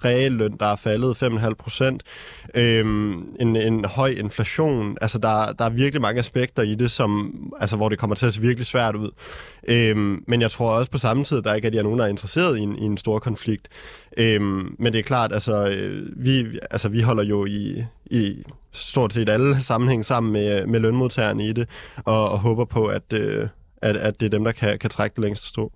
[0.04, 2.02] realløn, der er faldet 5,5 procent.
[2.54, 4.96] Øhm, en, en høj inflation.
[5.00, 8.26] Altså, der, der er virkelig mange aspekter i det, som, altså, hvor det kommer til
[8.26, 9.10] at se virkelig svært ud.
[9.68, 12.04] Øhm, men jeg tror også på samme tid, der ikke er, at er nogen, der
[12.04, 13.68] er interesseret i en, i en stor konflikt.
[14.16, 19.12] Øhm, men det er klart, altså, øh, vi, altså, vi holder jo i, i stort
[19.12, 21.68] set alle sammenhæng sammen med, øh, med lønmodtagerne i det,
[22.04, 23.48] og, og håber på, at, øh,
[23.82, 25.72] at, at det er dem, der kan, kan trække det længste strå.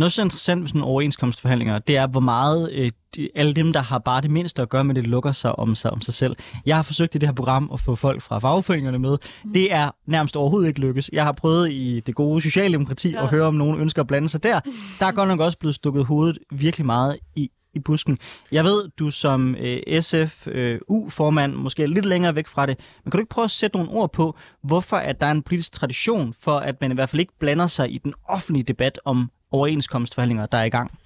[0.00, 3.80] Noget så interessant med sådan overenskomstforhandlinger, det er, hvor meget øh, de, alle dem, der
[3.80, 6.36] har bare det mindste at gøre med det, lukker sig om sig om sig selv.
[6.66, 9.18] Jeg har forsøgt i det her program at få folk fra fagforeningerne med.
[9.44, 9.52] Mm.
[9.52, 11.10] Det er nærmest overhovedet ikke lykkes.
[11.12, 13.22] Jeg har prøvet i det gode socialdemokrati ja.
[13.22, 14.60] at høre, om nogen ønsker at blande sig der.
[14.98, 18.18] Der er godt nok også blevet stukket hovedet virkelig meget i, i busken.
[18.52, 23.10] Jeg ved, du som øh, SF-U-formand øh, måske er lidt længere væk fra det, men
[23.10, 25.72] kan du ikke prøve at sætte nogle ord på, hvorfor at der er en politisk
[25.72, 29.30] tradition for, at man i hvert fald ikke blander sig i den offentlige debat om
[29.52, 30.98] overenskomstforhandlinger, der er i gang?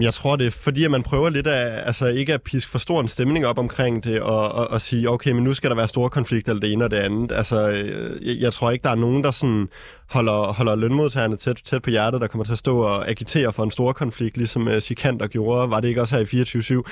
[0.00, 2.78] Jeg tror, det er fordi, at man prøver lidt af, altså ikke at piske for
[2.78, 5.76] stor en stemning op omkring det, og, og, og sige, okay, men nu skal der
[5.76, 7.32] være store konflikter, eller det ene og det andet.
[7.32, 9.68] Altså, øh, jeg, jeg tror ikke, der er nogen, der sådan
[10.10, 13.64] holder, holder lønmodtagerne tæt, tæt på hjertet, der kommer til at stå og agitere for
[13.64, 15.70] en stor konflikt, ligesom øh, uh, Sikander gjorde.
[15.70, 16.82] Var det ikke også her i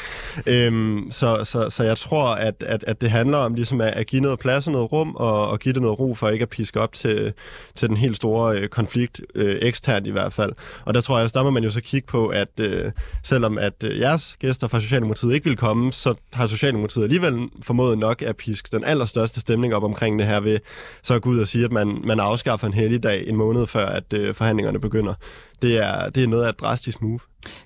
[0.46, 0.50] 24-7?
[0.52, 4.06] Øhm, så, så, så jeg tror, at, at, at det handler om ligesom at, at
[4.06, 6.48] give noget plads og noget rum, og, og give det noget ro for ikke at
[6.48, 7.32] piske op til,
[7.74, 10.52] til den helt store øh, konflikt, øh, eksternt i hvert fald.
[10.84, 13.84] Og der tror jeg, der må man jo så kigge på, at øh, selvom at
[13.84, 18.36] øh, jeres gæster fra Socialdemokratiet ikke vil komme, så har Socialdemokratiet alligevel formået nok at
[18.36, 20.58] piske den allerstørste stemning op omkring det her ved
[21.02, 23.66] så at gå ud og sige, at man, man afskaffer en heldig dag en måned
[23.66, 25.14] før, at øh, forhandlingerne begynder.
[25.62, 27.18] Det er, det er noget af et drastisk move.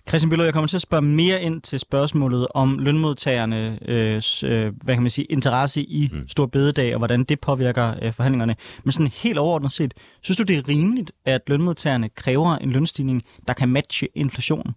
[0.08, 4.72] Christian Billund, jeg kommer til at spørge mere ind til spørgsmålet om lønmodtagerne, øh, øh,
[4.84, 6.28] hvad kan man sige, interesse i mm.
[6.28, 8.56] stor bededag, og hvordan det påvirker øh, forhandlingerne.
[8.84, 13.22] Men sådan helt overordnet set, synes du, det er rimeligt, at lønmodtagerne kræver en lønstigning,
[13.48, 14.74] der kan matche inflationen?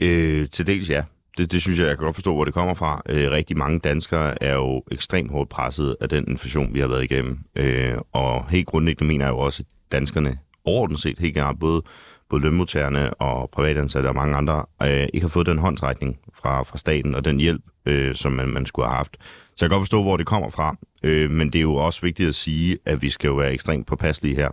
[0.00, 1.02] Øh, til dels ja.
[1.38, 3.02] Det, det synes jeg, jeg kan godt forstå, hvor det kommer fra.
[3.08, 7.04] Øh, rigtig mange danskere er jo ekstremt hårdt presset af den inflation, vi har været
[7.04, 7.38] igennem.
[7.56, 11.82] Øh, og helt grundlæggende mener jeg jo også, at danskerne overordnet set, helt generelt, både,
[12.30, 16.78] både lønmodtagerne og privatansatte og mange andre, øh, ikke har fået den håndtrækning fra, fra
[16.78, 19.16] staten og den hjælp, øh, som man, man skulle have haft.
[19.56, 20.76] Så jeg kan godt forstå, hvor det kommer fra.
[21.02, 23.86] Øh, men det er jo også vigtigt at sige, at vi skal jo være ekstremt
[23.86, 24.50] påpasselige her.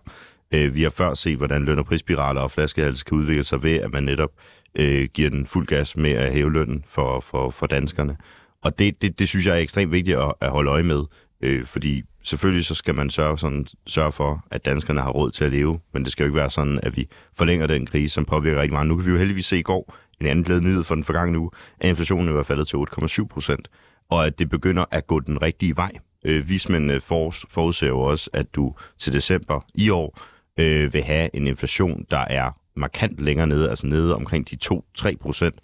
[0.52, 3.76] Øh, vi har før set, hvordan løn- og prisspiraler og flaskehals kan udvikle sig ved,
[3.76, 4.32] at man netop
[4.76, 8.17] øh, giver den fuld gas med at hæve lønnen for, for, for danskerne.
[8.62, 11.04] Og det, det, det synes jeg er ekstremt vigtigt at, at holde øje med,
[11.41, 15.43] øh, fordi selvfølgelig så skal man sørge, sådan, sørge for, at danskerne har råd til
[15.43, 17.07] at leve, men det skal jo ikke være sådan, at vi
[17.38, 18.88] forlænger den krise, som påvirker rigtig meget.
[18.88, 21.39] Nu kan vi jo heldigvis se i går, en anden glæde nyhed for den forgangne
[21.39, 23.67] uge, at inflationen er faldet til 8,7 procent,
[24.09, 25.91] og at det begynder at gå den rigtige vej.
[26.25, 30.19] Øh, vismændene for, forudser jo også, at du til december i år
[30.59, 34.57] øh, vil have en inflation, der er markant længere nede, altså nede omkring de
[34.99, 35.55] 2-3 procent.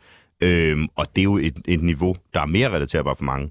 [0.42, 3.50] Øh, og det er jo et, et niveau, der er mere relaterbart for mange.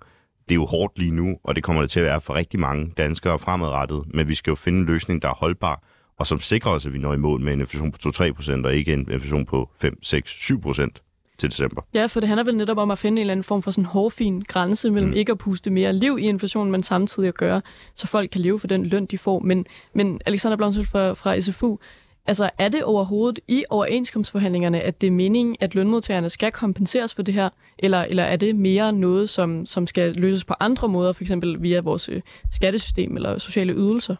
[0.50, 2.60] Det er jo hårdt lige nu, og det kommer det til at være for rigtig
[2.60, 5.82] mange danskere fremadrettet, men vi skal jo finde en løsning, der er holdbar,
[6.18, 8.66] og som sikrer os, at vi når i mål med en inflation på 2-3 procent,
[8.66, 11.02] og ikke en inflation på 5, 6, 7 procent
[11.38, 11.82] til december.
[11.94, 13.84] Ja, for det handler vel netop om at finde en eller anden form for sådan
[13.84, 15.16] hårfin grænse mellem mm.
[15.16, 17.62] ikke at puste mere liv i inflationen, men samtidig at gøre,
[17.94, 19.38] så folk kan leve for den løn, de får.
[19.38, 21.78] Men, men Alexander Blomsøl fra, fra SFU,
[22.26, 27.22] altså er det overhovedet i overenskomstforhandlingerne, at det er meningen, at lønmodtagerne skal kompenseres for
[27.22, 31.12] det her, eller, eller er det mere noget, som, som skal løses på andre måder,
[31.12, 31.32] f.eks.
[31.58, 34.16] via vores øh, skattesystem eller sociale ydelser?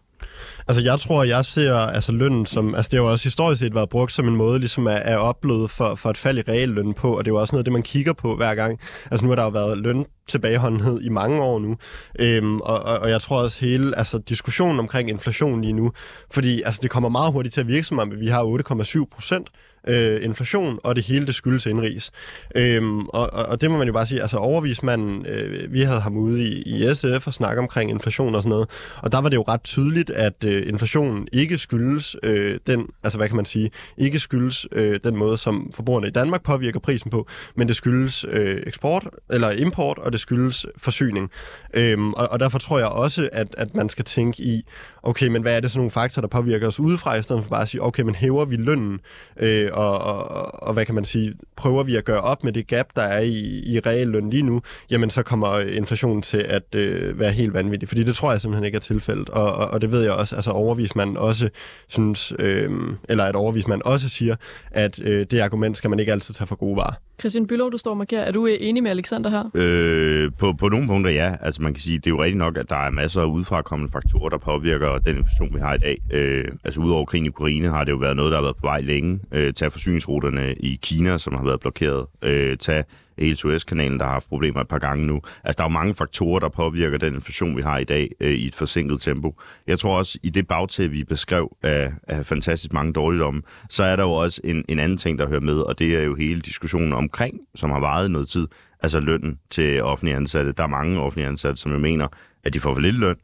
[0.69, 2.75] Altså, jeg tror, jeg ser altså, lønnen som...
[2.75, 5.19] Altså, det har jo også historisk set været brugt som en måde ligesom at, at
[5.19, 7.65] opleve for, for et fald i reallønnen på, og det er jo også noget af
[7.65, 8.81] det, man kigger på hver gang.
[9.11, 11.77] Altså, nu har der jo været løn tilbageholdenhed i mange år nu.
[12.19, 15.93] Øhm, og, og, og jeg tror også hele altså, diskussionen omkring inflation lige nu,
[16.31, 19.05] fordi altså, det kommer meget hurtigt til at virke som om, at vi har 8,7
[19.15, 19.49] procent
[19.87, 22.11] øh, inflation, og det hele det skyldes indrigs.
[22.55, 26.01] Øhm, og, og, og det må man jo bare sige, altså overvismanden, øh, vi havde
[26.01, 28.69] ham ude i, i SF og snakke omkring inflation og sådan noget,
[29.03, 33.19] og der var det jo ret tydeligt, at øh, inflationen ikke skyldes øh, den, altså
[33.19, 37.11] hvad kan man sige, ikke skyldes øh, den måde, som forbrugerne i Danmark påvirker prisen
[37.11, 41.31] på, men det skyldes øh, eksport eller import, og det skyldes forsyning.
[41.75, 44.65] Øhm, og, og derfor tror jeg også, at, at man skal tænke i,
[45.03, 47.51] okay, men hvad er det så nogle faktorer, der påvirker os udefra, i stedet for
[47.51, 49.01] bare at sige, okay, men hæver vi lønnen,
[49.37, 52.67] øh, og, og, og hvad kan man sige, prøver vi at gøre op med det
[52.67, 57.19] gap, der er i, i realløn lige nu, jamen så kommer inflationen til at øh,
[57.19, 59.93] være helt vanvittig, fordi det tror jeg simpelthen ikke er tilfældet, og, og, og det
[59.93, 61.49] ved jeg også, altså overvismanden også
[61.89, 62.71] synes, øh,
[63.09, 64.37] eller at overvismanden også siger,
[64.71, 66.95] at øh, det argument skal man ikke altid tage for gode varer.
[67.21, 68.25] Christian Bylov, du står og markerer.
[68.25, 69.45] Er du øh, enig med Alexander her?
[69.55, 71.37] Øh, på, på nogle punkter ja.
[71.41, 73.93] Altså man kan sige, det er jo rigtigt nok, at der er masser af udefrakommende
[73.93, 75.99] faktorer, der påvirker den inflation, vi har i dag.
[76.13, 78.67] Øh, altså udover krigen i Ukraine har det jo været noget, der har været på
[78.67, 79.21] vej længe.
[79.33, 82.07] Øh, tag forsyningsruterne i Kina, som har været blokeret.
[82.23, 82.85] Øh, tag
[83.21, 85.21] hele Suez-kanalen, der har haft problemer et par gange nu.
[85.45, 88.35] Altså, der er jo mange faktorer, der påvirker den inflation, vi har i dag øh,
[88.35, 89.41] i et forsinket tempo.
[89.67, 93.97] Jeg tror også, i det bagtæppe, vi beskrev af, af fantastisk mange dårligdomme, så er
[93.97, 96.41] der jo også en, en anden ting, der hører med, og det er jo hele
[96.41, 98.49] diskussionen omkring, som har varet noget tid,
[98.83, 100.53] altså lønnen til offentlige ansatte.
[100.53, 102.09] Der er mange offentlige ansatte, som jeg mener,
[102.45, 103.17] at de får for lidt løn,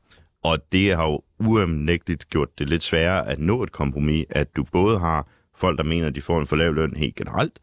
[0.44, 4.64] og det har jo uomnægteligt gjort det lidt sværere at nå et kompromis, at du
[4.72, 7.58] både har folk, der mener, at de får en for lav løn helt generelt,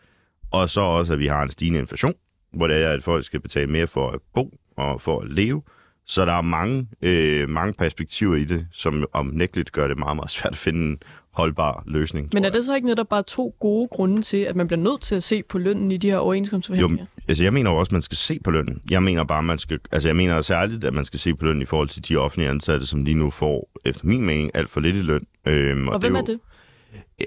[0.52, 2.14] og så også, at vi har en stigende inflation,
[2.54, 5.62] hvor det er, at folk skal betale mere for at bo og for at leve.
[6.06, 10.32] Så der er mange, øh, mange perspektiver i det, som omnægteligt gør det meget, meget
[10.32, 10.98] svært at finde en
[11.32, 12.30] holdbar løsning.
[12.34, 15.02] Men er det så ikke netop bare to gode grunde til, at man bliver nødt
[15.02, 17.04] til at se på lønnen i de her overenskomstforhandlinger?
[17.04, 18.82] Jo, altså jeg mener jo også, at man skal se på lønnen.
[18.90, 21.62] Jeg mener bare, man skal, altså jeg mener særligt, at man skal se på lønnen
[21.62, 24.80] i forhold til de offentlige ansatte, som lige nu får, efter min mening, alt for
[24.80, 25.26] lidt i løn.
[25.48, 26.40] Øhm, og, og hvem er det?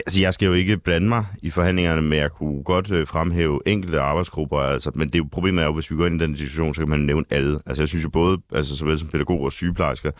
[0.07, 3.61] Altså, jeg skal jo ikke blande mig i forhandlingerne, men jeg kunne godt øh, fremhæve
[3.67, 4.59] enkelte arbejdsgrupper.
[4.59, 6.75] Altså, men det er jo, problemet er jo, hvis vi går ind i den diskussion,
[6.75, 7.61] så kan man nævne alle.
[7.67, 10.11] Altså, jeg synes jo både, altså, såvel som pædagoger og sygeplejersker,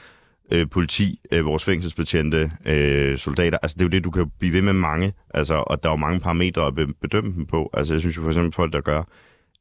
[0.53, 3.59] øh, politi, øh, vores fængselsbetjente, øh, soldater.
[3.63, 5.13] Altså, det er jo det, du kan blive ved med mange.
[5.35, 7.71] Altså, og der er jo mange parametre at bedømme dem på.
[7.73, 9.03] Altså, jeg synes jo for eksempel, folk, der gør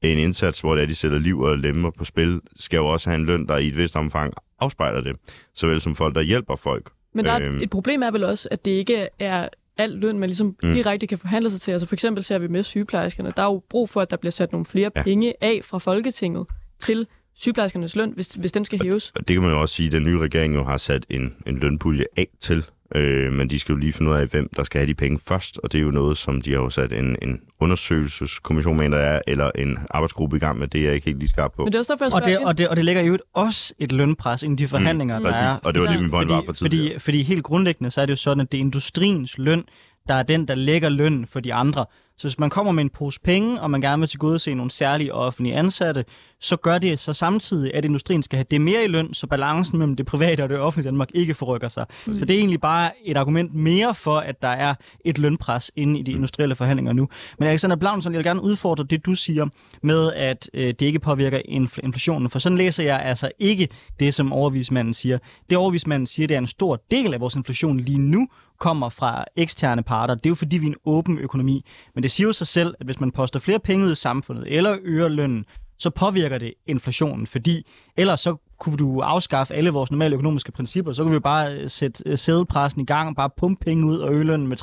[0.02, 3.10] en indsats, hvor det er, de sætter liv og lemmer på spil, skal jo også
[3.10, 5.16] have en løn, der i et vist omfang afspejler det.
[5.56, 6.92] Såvel som folk, der hjælper folk.
[7.14, 10.20] Men der er, øh, et problem er vel også, at det ikke er al løn,
[10.20, 10.74] man ligesom mm.
[10.74, 11.72] direkte kan forhandle sig til.
[11.72, 14.32] Altså for eksempel ser vi med sygeplejerskerne, der er jo brug for, at der bliver
[14.32, 15.04] sat nogle flere ja.
[15.04, 16.48] penge af fra Folketinget
[16.80, 19.12] til sygeplejerskernes løn, hvis, hvis den skal hæves.
[19.16, 21.36] Og det kan man jo også sige, at den nye regering jo har sat en,
[21.48, 24.64] en lønpulje af til Øh, men de skal jo lige finde ud af, hvem der
[24.64, 26.94] skal have de penge først, og det er jo noget, som de har jo sat
[26.94, 30.94] en, en undersøgelseskommission med, der er, eller en arbejdsgruppe i gang med, det er jeg
[30.94, 31.64] ikke helt lige skarp på.
[31.64, 33.92] Men det er også derfor, og, det, og, det, og det lægger jo også et
[33.92, 35.48] lønpres ind i de forhandlinger, mm, der præcis.
[35.48, 35.60] er.
[35.64, 37.00] og det var det, min point var for tidligere.
[37.00, 39.64] Fordi, fordi helt grundlæggende, så er det jo sådan, at det er industriens løn,
[40.08, 41.86] der er den, der lægger løn for de andre.
[42.18, 44.54] Så hvis man kommer med en pose penge, og man gerne vil til gode se
[44.54, 46.06] nogle særlige offentlige ansatte,
[46.40, 49.80] så gør det så samtidig, at industrien skal have det mere i løn, så balancen
[49.80, 51.86] mellem det private og det offentlige Danmark ikke forrykker sig.
[52.06, 52.18] Mm.
[52.18, 56.00] Så det er egentlig bare et argument mere for, at der er et lønpres inde
[56.00, 57.10] i de industrielle forhandlinger nu.
[57.40, 59.48] Men Alexander Blaunsson, jeg vil gerne udfordre det, du siger
[59.84, 62.30] med, at øh, det ikke påvirker infl- inflationen.
[62.30, 63.68] For sådan læser jeg altså ikke
[64.00, 65.18] det, som overvismanden siger.
[65.50, 68.28] Det overvismanden siger, det er en stor del af vores inflation lige nu,
[68.60, 70.16] kommer fra eksterne parter.
[70.16, 71.66] Det er jo fordi, vi er en åben økonomi.
[71.96, 74.58] Men det siger jo sig selv, at hvis man poster flere penge ud i samfundet,
[74.58, 75.46] eller øger lønnen,
[75.78, 77.66] så påvirker det inflationen, fordi
[77.98, 81.70] ellers så kunne du afskaffe alle vores normale økonomiske principper, så kunne vi bare øh,
[81.70, 84.58] sætte øh, sædelpressen i gang, bare pumpe penge ud og øge lønnen med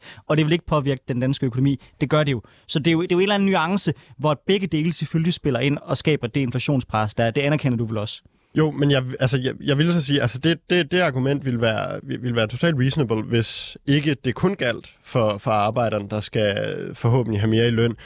[0.00, 1.80] 30%, og det vil ikke påvirke den danske økonomi.
[2.00, 2.42] Det gør det jo.
[2.66, 5.34] Så det er jo, det er jo en eller anden nuance, hvor begge dele selvfølgelig
[5.34, 7.30] spiller ind og skaber det inflationspres, der er.
[7.30, 8.22] Det anerkender du vel også?
[8.54, 11.60] Jo, men jeg, altså, jeg, jeg vil så sige, altså det, det, det argument vil
[11.60, 16.54] være, vil være totalt reasonable, hvis ikke det kun galt for, for arbejderen, der skal
[16.94, 17.96] forhåbentlig have mere i løn.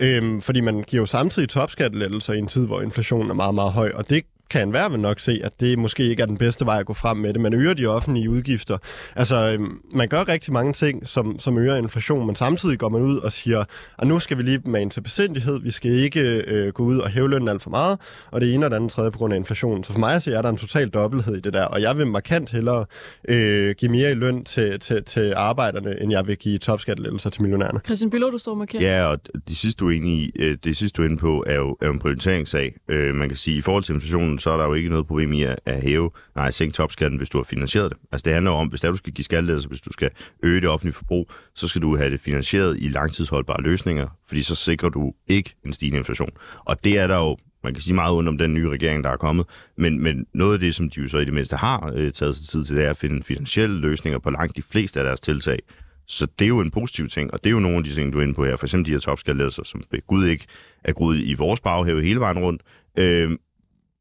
[0.00, 3.72] Øhm, fordi man giver jo samtidig topskattelettelser i en tid, hvor inflationen er meget, meget
[3.72, 4.22] høj, og det
[4.54, 6.94] kan enhver vel nok se, at det måske ikke er den bedste vej at gå
[6.94, 7.40] frem med det.
[7.40, 8.78] Man øger de offentlige udgifter.
[9.16, 13.02] Altså, øhm, man gør rigtig mange ting, som, som øger inflation, men samtidig går man
[13.02, 13.64] ud og siger,
[13.98, 17.10] at nu skal vi lige med til besindighed, vi skal ikke øh, gå ud og
[17.10, 19.36] hæve lønnen alt for meget, og det ene og det andet tredje på grund af
[19.36, 19.84] inflation.
[19.84, 22.06] Så for mig så er der en total dobbelthed i det der, og jeg vil
[22.06, 22.84] markant hellere
[23.28, 27.42] øh, give mere i løn til, til, til arbejderne, end jeg vil give topskattelettelser til
[27.42, 27.80] millionærerne.
[27.84, 28.82] Christian Billov, du står markeret.
[28.82, 31.44] Ja, og det sidste, du er inde i, øh, det sidste, du er inde på,
[31.46, 32.74] er jo, er jo en prioriteringssag.
[32.88, 35.32] Øh, man kan sige, i forhold til inflationen, så er der jo ikke noget problem
[35.32, 37.98] i at, at hæve, nej, sænke topskatten, hvis du har finansieret det.
[38.12, 40.10] Altså det handler om, hvis der du skal give skattelettelser, hvis du skal
[40.42, 44.54] øge det offentlige forbrug, så skal du have det finansieret i langtidsholdbare løsninger, fordi så
[44.54, 46.30] sikrer du ikke en stigende inflation.
[46.64, 49.10] Og det er der jo man kan sige meget uden om den nye regering, der
[49.10, 51.92] er kommet, men, men noget af det, som de jo så i det mindste har
[51.96, 55.00] øh, taget sig tid til, det er at finde finansielle løsninger på langt de fleste
[55.00, 55.58] af deres tiltag.
[56.06, 58.12] Så det er jo en positiv ting, og det er jo nogle af de ting,
[58.12, 58.56] du er inde på her.
[58.56, 60.46] For eksempel de her topskattelettelser, som ved Gud ikke
[60.84, 62.62] er groet i vores baghave hele vejen rundt.
[62.98, 63.30] Øh,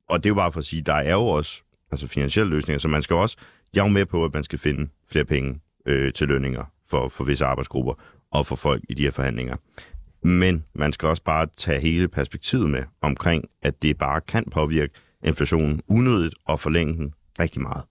[0.09, 1.61] og det er jo bare for at sige, der er jo også
[1.91, 3.37] altså finansielle løsninger, så man skal også,
[3.73, 7.09] jeg er jo med på, at man skal finde flere penge øh, til lønninger for,
[7.09, 7.93] for visse arbejdsgrupper
[8.31, 9.55] og for folk i de her forhandlinger.
[10.21, 14.93] Men man skal også bare tage hele perspektivet med omkring, at det bare kan påvirke
[15.23, 17.83] inflationen unødigt og forlænge den rigtig meget.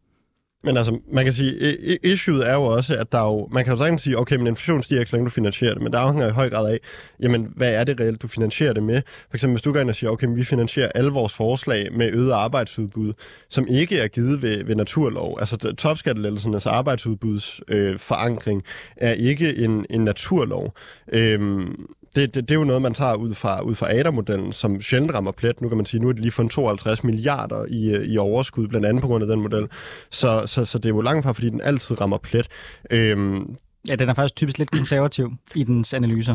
[0.65, 3.73] Men altså, man kan sige, issueet er jo også, at der er jo, man kan
[3.73, 5.99] jo sagtens sige, okay, men inflation stiger ikke, så længe du finansierer det, men der
[5.99, 6.79] afhænger i høj grad af,
[7.21, 9.03] jamen, hvad er det reelt, du finansierer det med?
[9.31, 11.93] For eksempel, hvis du går ind og siger, okay, men vi finansierer alle vores forslag
[11.93, 13.13] med øget arbejdsudbud,
[13.49, 15.37] som ikke er givet ved, ved naturlov.
[15.41, 18.63] Altså, topskattelettelsernes arbejdsudbuds øh, forankring
[18.97, 20.75] er ikke en, en naturlov.
[21.13, 24.83] Øhm, det, det, det er jo noget, man tager ud fra, ud fra ADA-modellen, som
[24.83, 25.61] sjældent rammer plet.
[25.61, 28.69] Nu kan man sige, nu er det lige fundet 52 milliarder i, øh, i overskud,
[28.69, 29.69] blandt andet på grund af den model.
[30.11, 32.49] Så, så, så det er jo langt fra, fordi den altid rammer plet.
[32.91, 33.57] Øhm,
[33.89, 36.35] Ja, den er faktisk typisk lidt konservativ i dens analyser.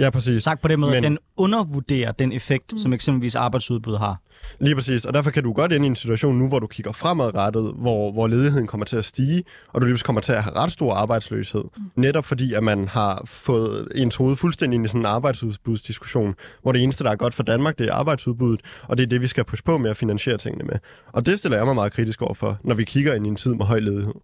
[0.00, 0.42] Ja, præcis.
[0.42, 1.04] Sagt på den måde, Men...
[1.04, 2.78] at den undervurderer den effekt, mm.
[2.78, 4.20] som eksempelvis arbejdsudbud har.
[4.60, 6.92] Lige præcis, og derfor kan du godt ind i en situation nu, hvor du kigger
[6.92, 10.56] fremadrettet, hvor, hvor ledigheden kommer til at stige, og du lige kommer til at have
[10.56, 11.62] ret stor arbejdsløshed.
[11.76, 11.82] Mm.
[11.96, 16.72] Netop fordi, at man har fået en hoved fuldstændig ind i sådan en arbejdsudbudsdiskussion, hvor
[16.72, 19.26] det eneste, der er godt for Danmark, det er arbejdsudbuddet, og det er det, vi
[19.26, 20.78] skal push på med at finansiere tingene med.
[21.12, 23.36] Og det stiller jeg mig meget kritisk over for, når vi kigger ind i en
[23.36, 24.14] tid med høj ledighed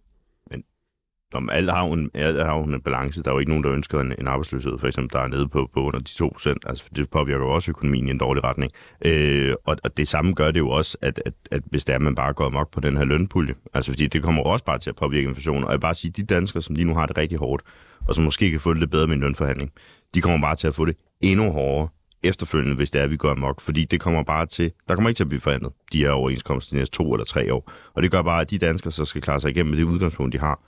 [1.35, 3.23] om alt har, en, alt har en balance.
[3.23, 5.47] Der er jo ikke nogen, der ønsker en, en arbejdsløshed, for eksempel, der er nede
[5.47, 6.63] på, på under de 2 procent.
[6.65, 8.71] Altså, det påvirker jo også økonomien i en dårlig retning.
[9.05, 11.97] Øh, og, og det samme gør det jo også, at, at, at hvis det er,
[11.97, 14.79] at man bare går amok på den her lønpulje, altså fordi det kommer også bare
[14.79, 15.63] til at påvirke inflationen.
[15.63, 17.63] Og jeg bare sige, de danskere, som lige nu har det rigtig hårdt,
[18.07, 19.71] og som måske kan få det lidt bedre med en lønforhandling,
[20.15, 21.87] de kommer bare til at få det endnu hårdere
[22.23, 23.61] efterfølgende, hvis det er, at vi går amok.
[23.61, 26.73] Fordi det kommer bare til, der kommer ikke til at blive forhandlet de her overenskomster
[26.73, 27.71] de næste to eller tre år.
[27.93, 30.33] Og det gør bare, at de danskere så skal klare sig igennem med det udgangspunkt,
[30.33, 30.59] de har,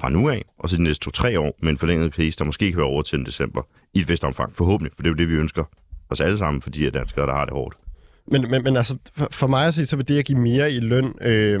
[0.00, 2.70] fra nu af, og så de næste to-tre år med en forlænget krise, der måske
[2.70, 3.62] kan være over til december
[3.94, 4.52] i et vist omfang.
[4.52, 5.64] Forhåbentlig, for det er jo det, vi ønsker
[6.10, 7.76] os alle sammen, fordi er danskere, der har det hårdt.
[8.28, 10.72] Men, men, men altså, for, for mig at sige, så vil det at give mere
[10.72, 11.60] i løn øh,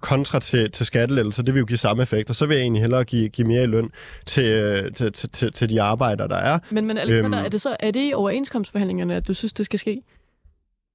[0.00, 2.82] kontra til, til skattelettelser, det vil jo give samme effekt, og så vil jeg egentlig
[2.82, 3.90] hellere give, give mere i løn
[4.26, 6.58] til, til, til, til, til de arbejdere, der er.
[6.70, 9.66] Men, men Alexander, øhm, er, det så, er det i overenskomstforhandlingerne, at du synes, det
[9.66, 10.02] skal ske?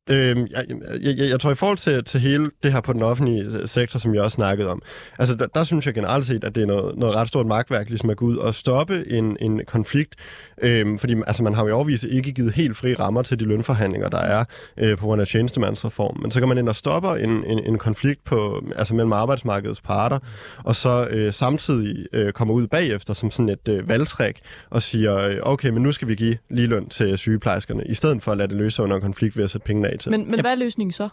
[0.10, 0.66] Øhm, jeg,
[1.02, 3.68] jeg, jeg, jeg tror i forhold til, til hele det her på den offentlige øh,
[3.68, 4.82] sektor, som jeg også snakkede om,
[5.20, 7.90] altså der, der synes jeg generelt set, at det er noget, noget ret stort magtværk,
[7.90, 10.16] ligesom at gå ud og stoppe en, en konflikt,
[10.62, 14.10] øhm, fordi altså, man har jo overvist ikke givet helt fri rammer til de lønforhandlinger,
[14.10, 14.46] der er
[14.78, 17.78] øh, på grund af tjenestemandsreform, men så kan man ind og stoppe en, en, en
[17.78, 20.20] konflikt på, altså mellem arbejdsmarkedets parter,
[20.64, 24.40] og så øh, samtidig øh, kommer ud bagefter som sådan et øh, valgtræk
[24.70, 28.32] og siger, øh, okay, men nu skal vi give ligeløn til sygeplejerskerne, i stedet for
[28.32, 30.12] at lade det løse under en konflikt ved at sætte pengene af til.
[30.12, 31.10] Men, men hvad er løsningen så?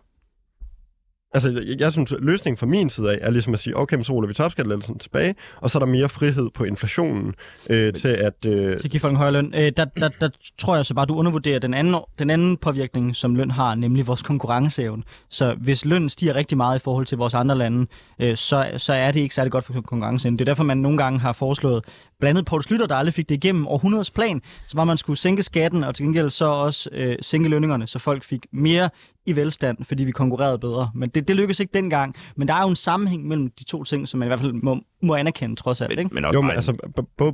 [1.34, 4.12] Altså, jeg, jeg synes, løsningen fra min side af er ligesom at sige, okay, så
[4.12, 7.34] ruller vi topskattelettelsen tilbage, og så er der mere frihed på inflationen
[7.70, 8.34] øh, til at...
[8.46, 8.78] Øh...
[8.78, 9.54] Til at give folk en højere løn.
[9.54, 10.28] Øh, der, der, der
[10.58, 14.06] tror jeg så bare, du undervurderer den anden, den anden påvirkning, som løn har, nemlig
[14.06, 15.02] vores konkurrenceevne.
[15.30, 17.86] Så hvis lønnen stiger rigtig meget i forhold til vores andre lande,
[18.18, 20.38] øh, så, så er det ikke særlig godt for konkurrenceevnen.
[20.38, 21.84] Det er derfor, man nogle gange har foreslået
[22.24, 25.18] blandt andet Poul Slytter, der aldrig fik det igennem århundredes plan, så var man skulle
[25.18, 28.90] sænke skatten, og til gengæld så også øh, sænke lønningerne, så folk fik mere
[29.26, 30.90] i velstand, fordi vi konkurrerede bedre.
[30.94, 32.14] Men det, det lykkedes ikke dengang.
[32.36, 34.52] Men der er jo en sammenhæng mellem de to ting, som man i hvert fald
[34.52, 35.98] må, må anerkende trods alt.
[35.98, 36.10] Ikke?
[36.14, 36.76] Men også Jo, men altså,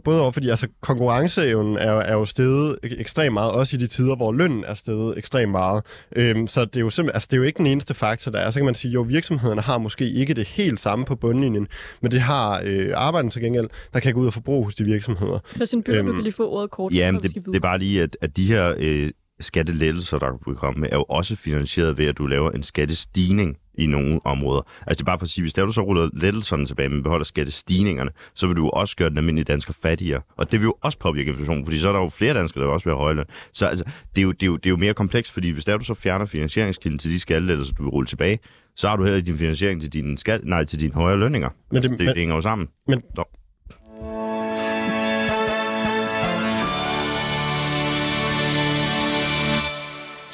[0.04, 3.86] både over, fordi altså, konkurrenceevnen er, er jo steget ek- ekstremt meget, også i de
[3.86, 5.82] tider, hvor lønnen er steget ekstremt meget.
[6.16, 8.38] Øhm, så det er, jo simpelthen, altså, det er jo ikke den eneste faktor, der
[8.38, 8.50] er.
[8.50, 11.66] Så kan man sige, jo, virksomhederne har måske ikke det helt samme på bundlinjen,
[12.02, 14.84] men det har øh, arbejden til gengæld, der kan gå ud og forbruge hos de
[14.84, 15.38] virksomheder.
[15.54, 16.92] Christian Bøger, du Øhm, kan lige få ordet kort.
[16.94, 19.10] Ja, men det, det er bare lige, at, at de her øh,
[19.40, 23.56] skattelettelser, der vil komme med, er jo også finansieret ved, at du laver en skattestigning
[23.74, 24.62] i nogle områder.
[24.86, 27.02] Altså det er bare for at sige, hvis der du så ruller lettelserne tilbage, men
[27.02, 30.20] beholder skattestigningerne, så vil du jo også gøre den almindelige dansker fattigere.
[30.36, 32.66] Og det vil jo også påvirke inflationen, fordi så er der jo flere danskere, der
[32.68, 33.24] vil også være høje løn.
[33.52, 35.64] Så altså, det, er jo, det, er jo, det er jo mere komplekst, fordi hvis
[35.64, 38.38] der du så fjerner finansieringskilden til de skattelettelser, du vil rulle tilbage,
[38.76, 41.48] så har du heller ikke din finansiering til dine, skat, nej, til dine højere lønninger.
[41.70, 42.68] Men det, Det, men, det hænger jo sammen.
[42.88, 43.24] men, Nå.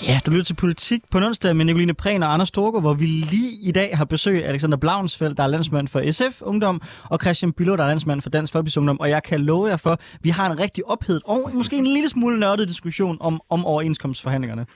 [0.07, 3.07] Ja, du lytter til politik på onsdag med Nicoline Prehn og Anders Storgård, hvor vi
[3.07, 7.19] lige i dag har besøg af Alexander Blaunsfeldt, der er landsmand for SF Ungdom, og
[7.23, 9.01] Christian Byllo, der er landsmand for Dansk Folkeparti Ungdom.
[9.01, 11.87] Og jeg kan love jer for, at vi har en rigtig ophedet og måske en
[11.87, 14.67] lille smule nørdet diskussion om, om overenskomstforhandlingerne.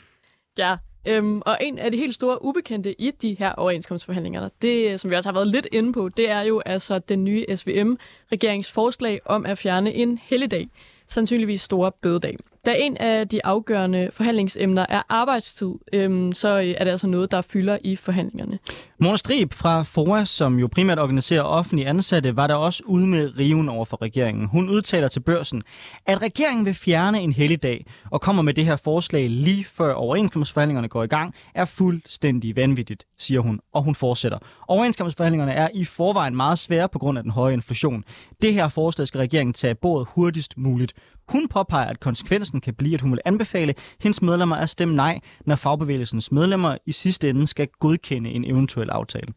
[0.59, 0.77] Ja,
[1.09, 5.11] øhm, og en af de helt store ubekendte i de her overenskomstforhandlinger, det øh, som
[5.11, 9.47] vi også har været lidt inde på, det er jo altså den nye SVM-regeringsforslag om
[9.47, 10.69] at fjerne en helligdag,
[11.07, 12.37] sandsynligvis store bødedag.
[12.67, 17.41] Da en af de afgørende forhandlingsemner er arbejdstid, øhm, så er det altså noget, der
[17.41, 18.59] fylder i forhandlingerne.
[18.99, 23.39] Mona Strib fra FOA, som jo primært organiserer offentlige ansatte, var der også ude med
[23.39, 24.47] riven over for regeringen.
[24.47, 25.63] Hun udtaler til børsen,
[26.07, 30.89] at regeringen vil fjerne en helligdag og kommer med det her forslag lige før overenskomstforhandlingerne
[30.89, 33.61] går i gang, er fuldstændig vanvittigt, siger hun.
[33.73, 34.39] Og hun fortsætter.
[34.69, 38.05] Overenskomstforhandlingerne er i forvejen meget svære på grund af den høje inflation.
[38.43, 40.93] Det her forslag skal regeringen tage bordet hurtigst muligt.
[41.31, 45.21] Hun påpeger, at konsekvensen kan blive, at hun vil anbefale hendes medlemmer at stemme nej,
[45.47, 49.33] når fagbevægelsens medlemmer i sidste ende skal godkende en eventuel aftale.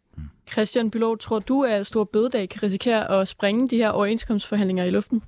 [0.51, 4.89] Christian Bylov, tror du, at Stor Bededag kan risikere at springe de her overenskomstforhandlinger i
[4.89, 5.23] luften?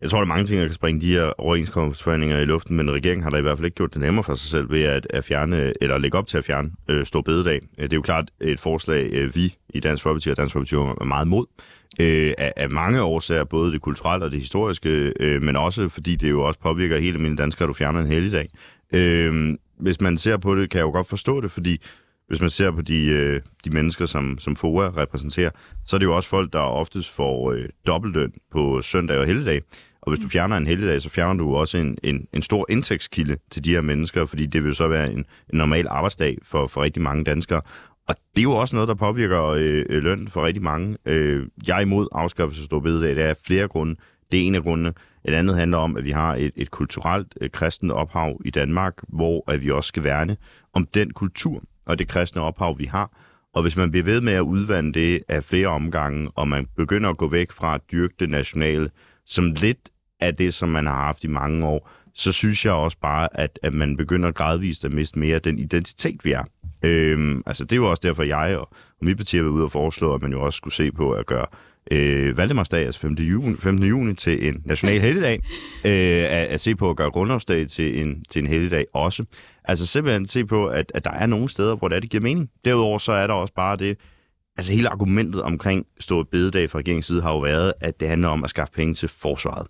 [0.00, 2.90] Jeg tror, der er mange ting, der kan springe de her overenskomstforhandlinger i luften, men
[2.90, 5.06] regeringen har da i hvert fald ikke gjort det nemmere for sig selv ved at,
[5.10, 7.60] at fjerne, eller lægge op til at fjerne øh, Stor Bededag.
[7.78, 10.74] Øh, Det er jo klart et forslag, øh, vi i Dansk Folkeparti og Dansk Folkeparti
[10.74, 11.46] er meget mod.
[12.00, 16.16] Øh, af, af mange årsager, både det kulturelle og det historiske, øh, men også fordi
[16.16, 18.48] det jo også påvirker hele mine danskere, at du fjerner en helligdag.
[18.94, 21.80] Øh, hvis man ser på det, kan jeg jo godt forstå det, fordi
[22.28, 25.50] hvis man ser på de, øh, de mennesker, som, som FOA repræsenterer,
[25.86, 29.62] så er det jo også folk, der oftest får øh, dobbeltløn på søndag og helligdag.
[30.02, 33.36] Og hvis du fjerner en helligdag, så fjerner du også en, en, en stor indtægtskilde
[33.50, 36.82] til de her mennesker, fordi det vil så være en, en normal arbejdsdag for, for
[36.82, 37.60] rigtig mange danskere.
[38.08, 40.96] Og det er jo også noget, der påvirker øh, øh, løn for rigtig mange.
[41.06, 43.16] Øh, jeg er imod afskaffelse af stor bededag.
[43.16, 43.96] Det er flere grunde.
[44.32, 44.94] Det er en af grundene.
[45.24, 48.94] Et andet handler om, at vi har et, et kulturelt øh, kristent ophav i Danmark,
[49.08, 50.36] hvor at vi også skal værne
[50.72, 53.10] om den kultur og det kristne ophav, vi har.
[53.54, 57.10] Og hvis man bliver ved med at udvande det af flere omgange, og man begynder
[57.10, 58.90] at gå væk fra at dyrke det nationale,
[59.26, 59.90] som lidt
[60.20, 63.58] af det, som man har haft i mange år, så synes jeg også bare, at,
[63.62, 66.44] at man begynder gradvist at miste mere af den identitet, vi er.
[66.86, 69.64] Øhm, altså det er jo også derfor, jeg og, og mit parti har været ude
[69.64, 71.46] og foreslå, at man jo også skulle se på at gøre
[71.90, 73.12] øh, Valdemarsdag, altså 5.
[73.12, 73.86] Juni, 15.
[73.86, 75.34] juni, til en national helligdag.
[75.84, 79.24] øh, at, at se på at gøre grundlovsdag til en, til en helligdag også.
[79.64, 82.22] Altså simpelthen se på, at, at der er nogle steder, hvor det, er, det giver
[82.22, 82.50] mening.
[82.64, 83.98] Derudover så er der også bare det,
[84.56, 88.28] altså hele argumentet omkring stor bededag fra regeringens side har jo været, at det handler
[88.28, 89.66] om at skaffe penge til forsvaret.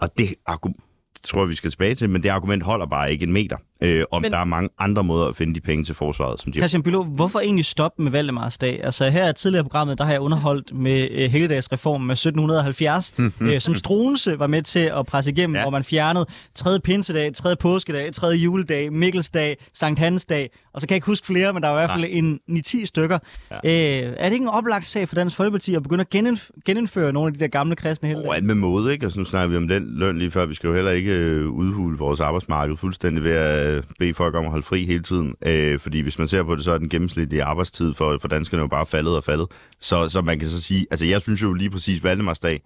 [0.00, 0.80] Og det argument,
[1.14, 3.56] det tror jeg, vi skal tilbage til, men det argument holder bare ikke en meter.
[3.84, 6.52] Øh, om Men- der er mange andre måder at finde de penge til forsvaret, som
[6.52, 6.58] de.
[6.58, 8.80] Christian Bylov, hvorfor egentlig stoppe med Valdemarsdag?
[8.84, 13.60] Altså her tidligere i programmet, der har jeg underholdt med øh, helligdagsreformen med 1770, øh,
[13.60, 15.62] som Struense var med til at presse igennem, ja.
[15.62, 16.80] Hvor man fjernede 3.
[16.80, 17.56] pinsedag, 3.
[17.56, 18.26] påskedag, 3.
[18.26, 21.80] juledag, Mikkelsdag, Sankt Hansdag, og så kan jeg ikke huske flere, men der var i
[21.80, 23.18] hvert fald en 9-10 stykker.
[23.50, 23.56] Ja.
[23.64, 27.12] Øh, er det ikke en oplagt sag for Dansk Folkeparti at begynde at genindf- genindføre
[27.12, 28.30] nogle af de der gamle kristne helligdage?
[28.30, 29.04] Og alt med måde, ikke?
[29.06, 30.46] Altså, nu snakker vi om den løn lige før.
[30.46, 34.34] Vi skal jo heller ikke øh, udhule vores arbejdsmarked fuldstændig ved at øh, bede folk
[34.34, 35.34] om at holde fri hele tiden.
[35.46, 38.60] Øh, fordi hvis man ser på det, så er den gennemsnitlige arbejdstid for, for danskerne
[38.60, 39.46] jo bare faldet og faldet.
[39.80, 42.60] Så, så man kan så sige, altså jeg synes jo lige præcis, Valdemarsdag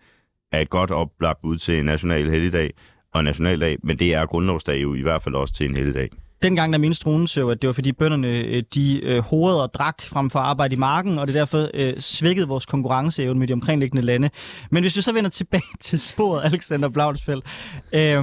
[0.52, 2.70] er et godt oplagt ud til en national helligdag
[3.14, 6.08] og nationaldag, men det er grundlovsdag jo i hvert fald også til en helligdag.
[6.42, 9.74] Dengang der mente Struense jo, at det var fordi bønderne øh, de øh, horede og
[9.74, 13.48] drak frem for at arbejde i marken, og det derfor øh, svækkede vores konkurrenceevne med
[13.48, 14.30] de omkringliggende lande.
[14.70, 17.44] Men hvis vi så vender tilbage til sporet, Alexander Blaunsfeldt.
[17.92, 18.22] Øh,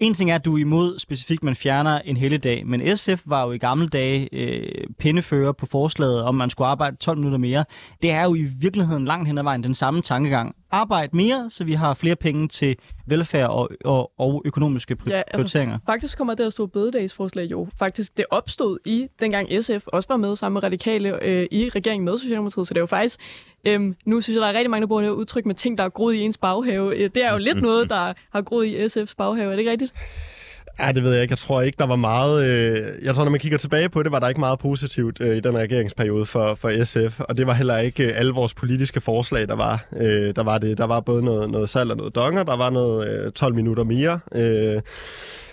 [0.00, 3.46] en ting er, at du er imod specifikt, man fjerner en helligdag, men SF var
[3.46, 7.64] jo i gamle dage øh, pindefører på forslaget om, man skulle arbejde 12 minutter mere.
[8.02, 11.64] Det er jo i virkeligheden langt hen ad vejen den samme tankegang, arbejde mere, så
[11.64, 15.78] vi har flere penge til velfærd og, og, og økonomiske pri- Ja, altså- prioriteringer.
[15.86, 20.16] Faktisk kommer det her store bededagsforslag jo faktisk, det opstod i, dengang SF også var
[20.16, 23.20] med sammen med radikale øh, i regeringen med Socialdemokratiet, så det er jo faktisk,
[23.64, 25.78] øhm, nu synes jeg, der er rigtig mange, der bruger det her udtryk med ting,
[25.78, 26.96] der er groet i ens baghave.
[26.96, 29.70] Øh, Det er jo lidt noget, der har groet i SF's baghave, er det ikke
[29.70, 29.92] rigtigt?
[30.80, 31.32] Ja, det ved jeg ikke.
[31.32, 32.44] Jeg tror ikke, der var meget...
[32.46, 35.36] Øh, jeg tror, når man kigger tilbage på det, var der ikke meget positivt øh,
[35.36, 37.20] i den regeringsperiode for, for SF.
[37.20, 39.84] Og det var heller ikke øh, alle vores politiske forslag, der var.
[39.96, 40.78] Øh, der var det.
[40.78, 42.42] Der var både noget, noget salg og noget donger.
[42.42, 44.20] Der var noget øh, 12 minutter mere.
[44.34, 44.80] Øh,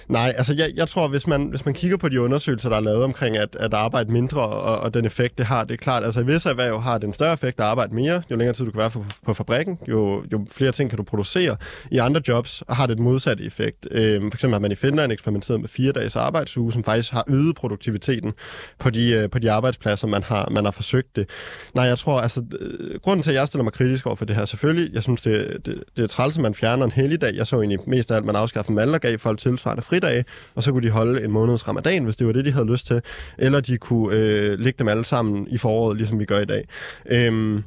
[0.07, 2.81] Nej, altså jeg, jeg tror, hvis man, hvis man kigger på de undersøgelser, der er
[2.81, 6.03] lavet omkring at, at arbejde mindre og, og den effekt, det har, det er klart,
[6.03, 8.23] altså i visse erhverv har den større effekt at arbejde mere.
[8.31, 11.03] Jo længere tid du kan være på, på fabrikken, jo, jo flere ting kan du
[11.03, 11.57] producere.
[11.91, 13.87] I andre jobs har det den modsatte effekt.
[13.91, 17.23] Øhm, for eksempel har man i Finland eksperimenteret med fire dages arbejdsuge, som faktisk har
[17.27, 18.33] øget produktiviteten
[18.79, 21.29] på de, øh, på de arbejdspladser, man har, man har forsøgt det.
[21.73, 24.35] Nej, jeg tror, altså, øh, grunden til, at jeg stiller mig kritisk over for det
[24.35, 27.35] her, selvfølgelig, jeg synes, det, det, det er træls, at man fjerner en helligdag.
[27.35, 30.25] Jeg så egentlig mest af alt, man afskaffer mandler, gav folk tilsvarende fridage,
[30.55, 32.87] og så kunne de holde en måneds ramadan, hvis det var det, de havde lyst
[32.87, 33.01] til.
[33.37, 36.67] Eller de kunne øh, lægge dem alle sammen i foråret, ligesom vi gør i dag.
[37.05, 37.63] Øhm,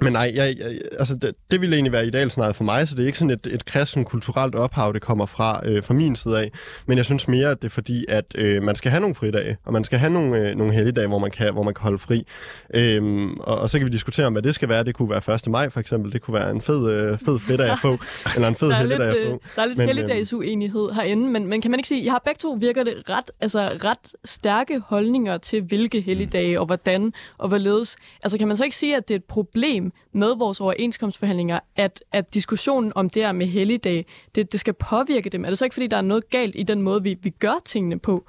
[0.00, 3.02] men nej, jeg, jeg, altså det, det ville egentlig være idealscenariet for mig, så det
[3.02, 6.38] er ikke sådan et, et kristen kulturelt ophav, det kommer fra, øh, fra min side
[6.38, 6.50] af.
[6.86, 9.56] Men jeg synes mere, at det er fordi, at øh, man skal have nogle fridage,
[9.64, 11.98] og man skal have nogle, øh, nogle helligdage, hvor man kan, hvor man kan holde
[11.98, 12.26] fri.
[12.74, 14.84] Øhm, og, og så kan vi diskutere om, hvad det skal være.
[14.84, 15.48] Det kunne være 1.
[15.50, 16.12] maj for eksempel.
[16.12, 17.98] Det kunne være en fed, øh, fed fridag at få,
[18.36, 19.42] eller en fed Der er lidt, helligdag at øh, få.
[19.56, 22.38] der er lidt Men, helligdagsuenighed herinde, men, men kan man ikke sige, jeg har begge
[22.38, 27.96] to virker det ret, altså ret stærke holdninger til, hvilke helligdage og hvordan og hvorledes.
[28.22, 29.81] Altså kan man så ikke sige, at det er et problem
[30.12, 34.04] med vores overenskomstforhandlinger, at, at diskussionen om det her med helligdag,
[34.34, 35.44] det, det skal påvirke dem?
[35.44, 37.60] Er det så ikke, fordi der er noget galt i den måde, vi, vi gør
[37.64, 38.24] tingene på?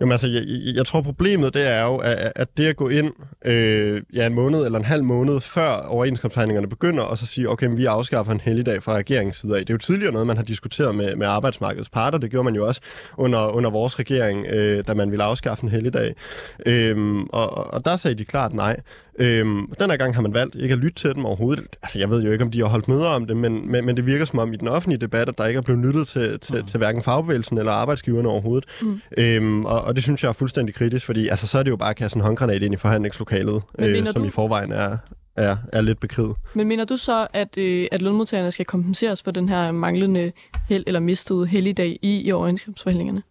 [0.00, 0.42] Jamen altså, jeg,
[0.74, 3.12] jeg, tror problemet det er jo, at, at det at gå ind
[3.44, 7.68] øh, ja, en måned eller en halv måned før overenskomstforhandlingerne begynder, og så sige, okay,
[7.70, 9.60] vi afskaffer en helligdag fra regeringens side af.
[9.60, 12.18] Det er jo tidligere noget, man har diskuteret med, med arbejdsmarkedets parter.
[12.18, 12.80] Det gjorde man jo også
[13.16, 16.14] under, under vores regering, øh, da man ville afskaffe en helligdag.
[16.66, 18.80] Øh, og, og der sagde de klart nej.
[19.18, 21.64] Øhm, den her gang har man valgt ikke at lytte til dem overhovedet.
[21.82, 23.96] Altså, jeg ved jo ikke, om de har holdt møder om det, men, men, men
[23.96, 26.40] det virker som om i den offentlige debat, at der ikke er blevet lyttet til,
[26.40, 26.66] til, mm.
[26.66, 28.64] til hverken fagbevægelsen eller arbejdsgiverne overhovedet.
[28.82, 29.00] Mm.
[29.18, 31.76] Øhm, og, og det synes jeg er fuldstændig kritisk, fordi altså, så er det jo
[31.76, 34.96] bare at kaste en håndgranat ind i forhandlingslokalet, øh, som du- i forvejen er,
[35.36, 36.36] er, er lidt bekriget.
[36.54, 40.32] Men mener du så, at, øh, at lønmodtagerne skal kompenseres for den her manglende
[40.68, 43.22] held eller mistede helligdag i, i overenskomstforhandlingerne?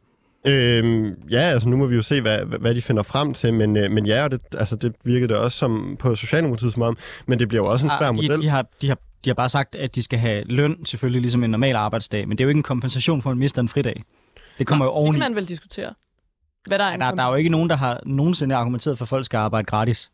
[0.47, 3.77] Øhm, ja, altså nu må vi jo se, hvad, hvad- de finder frem til, men,
[3.77, 6.97] øh, men ja, og det, altså, det virkede det også som på Socialdemokratiet som om,
[7.27, 8.29] men det bliver jo også en svær Ah, model.
[8.29, 11.21] de, de, har, de, har, de har bare sagt, at de skal have løn, selvfølgelig
[11.21, 13.61] ligesom en normal arbejdsdag, men det er jo ikke en kompensation for, at man mister
[13.61, 14.03] en fridag.
[14.59, 15.19] Det kommer jo Det oveni.
[15.19, 15.93] kan man vel diskutere.
[16.67, 19.09] Hvad der er Der, der er jo ikke nogen, der har nogensinde argumenteret for, at
[19.09, 20.11] folk skal arbejde gratis.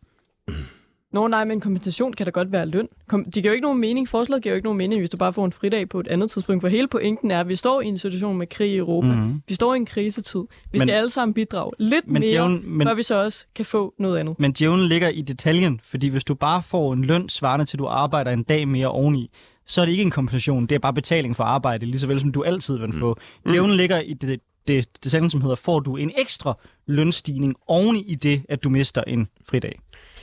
[1.14, 2.88] Nå nej, men kompensation kan da godt være løn.
[3.08, 4.10] Kom, de giver jo ikke nogen mening.
[4.10, 6.32] Forslaget giver jo ikke nogen mening, hvis du bare får en fridag på et andet
[6.32, 6.62] tidspunkt.
[6.62, 9.08] For hele pointen er, at vi står i en situation med krig i Europa.
[9.08, 9.14] Mm.
[9.16, 9.42] Mm-hmm.
[9.48, 10.40] Vi står i en krisetid.
[10.40, 13.46] Vi Men- skal alle sammen bidrage lidt Men, mere, djævlen, men, før vi så også
[13.56, 14.40] kan få noget andet.
[14.40, 17.80] men djævlen ligger i detaljen, fordi hvis du bare får en løn svarende til, at
[17.80, 19.32] du arbejder en dag mere oveni,
[19.66, 22.20] så er det ikke en kompensation, det er bare betaling for arbejde, lige så vel
[22.20, 23.18] som du altid vil få.
[23.46, 23.52] Mm.
[23.52, 28.16] Djævlen ligger i det, det detaljen, som hedder, får du en ekstra lønstigning oveni i
[28.16, 29.80] det, at du mister en fridag.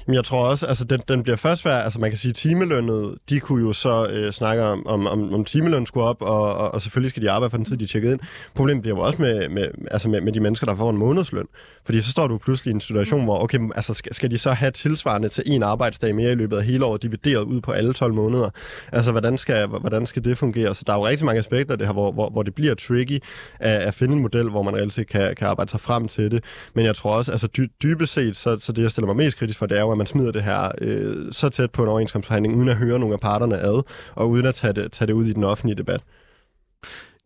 [0.09, 3.19] Men jeg tror også, altså den, den bliver først værd, altså man kan sige timelønnet,
[3.29, 6.75] de kunne jo så øh, snakke om, om, om, om timeløn skulle op, og, og,
[6.75, 8.21] og selvfølgelig skal de arbejde for den tid, de er tjekket ind.
[8.55, 11.47] Problemet bliver jo også med, med, altså med, med de mennesker, der får en månedsløn.
[11.89, 14.53] Fordi så står du pludselig i en situation, hvor okay, altså skal, skal de så
[14.53, 17.93] have tilsvarende til en arbejdsdag mere i løbet af hele året, divideret ud på alle
[17.93, 18.51] 12 måneder?
[18.93, 20.75] Altså hvordan skal, hvordan skal det fungere?
[20.75, 22.75] Så der er jo rigtig mange aspekter af det her, hvor, hvor, hvor det bliver
[22.75, 23.23] tricky
[23.61, 26.31] at, at finde en model, hvor man reelt set kan, kan arbejde sig frem til
[26.31, 26.45] det.
[26.75, 29.39] Men jeg tror også, altså dy, dybest set, så, så det jeg stiller mig mest
[29.39, 31.89] kritisk for, det er jo, at man smider det her øh, så tæt på en
[31.89, 33.83] overenskomstforhandling, uden at høre nogle af parterne ad,
[34.15, 36.01] og uden at tage det, tage det ud i den offentlige debat.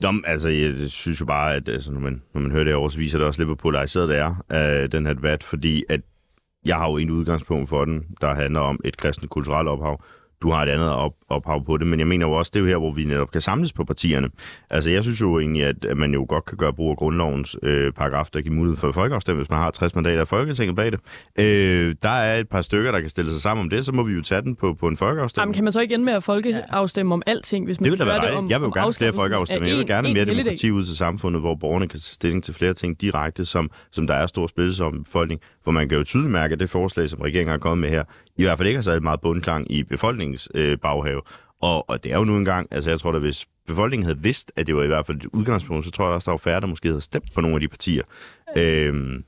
[0.03, 2.89] Nå, altså, jeg synes jo bare, at altså, når, man, når man hører det over,
[2.89, 6.01] så viser det også lidt, hvor polariseret det er, øh, den her debat, fordi at
[6.65, 10.05] jeg har jo en udgangspunkt for den, der handler om et kristent kulturelt ophav.
[10.43, 12.63] Du har et andet op, ophav på det, men jeg mener jo også, det er
[12.63, 14.29] jo her, hvor vi netop kan samles på partierne.
[14.71, 17.57] Altså, jeg synes jo egentlig, at, at man jo godt kan gøre brug af grundlovens
[17.63, 20.93] øh, paragraf, der giver mulighed for folkeafstemning, hvis man har 60 mandater i Folketinget bag
[20.93, 21.01] det.
[21.39, 24.03] Øh, der er et par stykker, der kan stille sig sammen om det, så må
[24.03, 25.45] vi jo tage den på, på en folkeafstemning.
[25.47, 27.99] Jamen, kan man så ikke ende med at folkeafstemme om alting, hvis man Det vil
[27.99, 29.77] da være det om, Jeg vil jo gerne flere folkeafstemninger.
[29.77, 32.55] Jeg vil gerne én mere demokrati ud til samfundet, hvor borgerne kan tage stilling til
[32.55, 35.45] flere ting direkte, som, som der er stor splittelse om i befolkningen.
[35.65, 38.05] For man kan jo tydeligt mærke, at det forslag, som regeringen har kommet med her,
[38.37, 41.22] i hvert fald ikke har særlig meget bundklang i befolkningens øh, baghave.
[41.63, 44.53] Og, og det er jo nu engang, altså jeg tror da, hvis befolkningen havde vidst,
[44.57, 46.61] at det var i hvert fald et udgangspunkt, så tror jeg også, der var færre,
[46.61, 48.03] der måske havde stemt på nogle af de partier.
[48.57, 49.25] Øhm,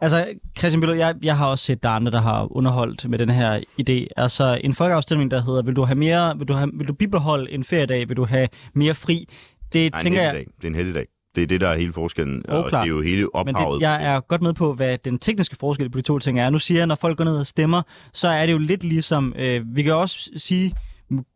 [0.00, 0.26] Altså,
[0.58, 3.28] Christian Bøller, jeg, jeg har også set, der er andre, der har underholdt med den
[3.28, 4.06] her idé.
[4.16, 7.50] Altså, en folkeafstemning, der hedder, vil du have mere, vil du, have, vil du bibeholde
[7.50, 9.28] en feriedag, vil du have mere fri?
[9.72, 10.44] Det Nej, tænker en jeg.
[10.56, 11.06] Det er en heldigdag.
[11.34, 12.84] Det er det, der er hele forskellen, og det klart.
[12.84, 13.80] er jo hele men ophavet.
[13.80, 16.50] det, jeg er godt med på, hvad den tekniske forskel på de to ting er.
[16.50, 17.82] Nu siger jeg, når folk går ned og stemmer,
[18.12, 20.74] så er det jo lidt ligesom, øh, vi kan også sige,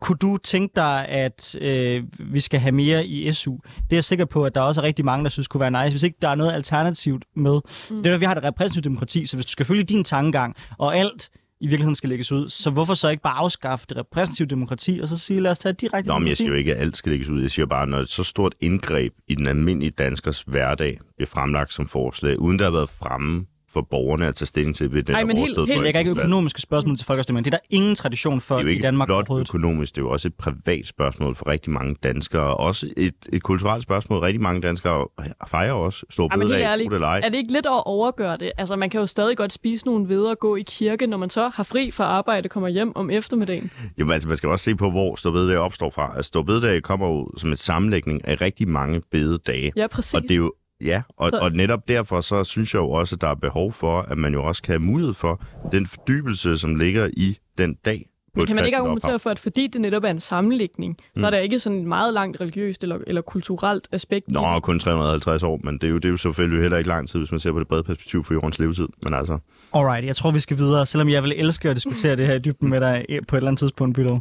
[0.00, 3.52] kunne du tænke dig, at øh, vi skal have mere i SU?
[3.52, 5.84] Det er jeg sikker på, at der også er rigtig mange, der synes kunne være
[5.84, 7.60] nice, hvis ikke der er noget alternativt med.
[7.90, 8.02] Mm.
[8.02, 10.96] Det er vi har et repræsentativt demokrati, så hvis du skal følge din tankegang, og
[10.96, 15.00] alt i virkeligheden skal lægges ud, så hvorfor så ikke bare afskaffe det repræsentative demokrati,
[15.02, 16.96] og så sige, lad os tage direkte Nå, men jeg siger jo ikke, at alt
[16.96, 17.42] skal lægges ud.
[17.42, 21.72] Jeg siger bare, når et så stort indgreb i den almindelige danskers hverdag bliver fremlagt
[21.72, 25.14] som forslag, uden der har været fremme for borgerne at tage stilling til ved den
[25.14, 27.44] Ej, men helt- helt- Jeg lægger ikke økonomiske spørgsmål til folkeafstemningen.
[27.44, 29.48] Det er der ingen tradition for Det er jo i ikke Danmark blot overhovedet.
[29.48, 33.14] økonomisk, det er jo også et privat spørgsmål for rigtig mange danskere, og også et,
[33.32, 34.18] et kulturelt spørgsmål.
[34.18, 35.06] Rigtig mange danskere
[35.48, 37.20] fejrer også stor bededag, det eller ej.
[37.24, 38.50] er det ikke lidt at overgøre det?
[38.58, 41.30] Altså, man kan jo stadig godt spise nogle ved og gå i kirke, når man
[41.30, 43.70] så har fri fra arbejde kommer hjem om eftermiddagen.
[43.98, 46.12] Jamen, altså, man skal også se på, hvor stor bededag opstår fra.
[46.16, 49.72] Altså, stor bededag kommer jo som en sammenlægning af rigtig mange bededage.
[49.76, 50.14] Ja, præcis.
[50.14, 53.20] Og det er jo Ja, og, og netop derfor så synes jeg jo også, at
[53.20, 56.74] der er behov for, at man jo også kan have mulighed for den fordybelse, som
[56.74, 58.08] ligger i den dag.
[58.34, 61.20] Men kan man ikke argumentere for, at fordi det netop er en sammenlægning, mm.
[61.20, 64.32] så er der ikke sådan et meget langt religiøst eller, eller kulturelt aspekt i?
[64.32, 67.08] Nå, kun 350 år, men det er, jo, det er jo selvfølgelig heller ikke lang
[67.08, 68.88] tid, hvis man ser på det brede perspektiv for jordens levetid.
[69.02, 69.38] Men altså,
[69.74, 72.38] Alright, jeg tror, vi skal videre, selvom jeg vil elske at diskutere det her i
[72.38, 74.18] dybden med dig på et eller andet tidspunkt, Bylo.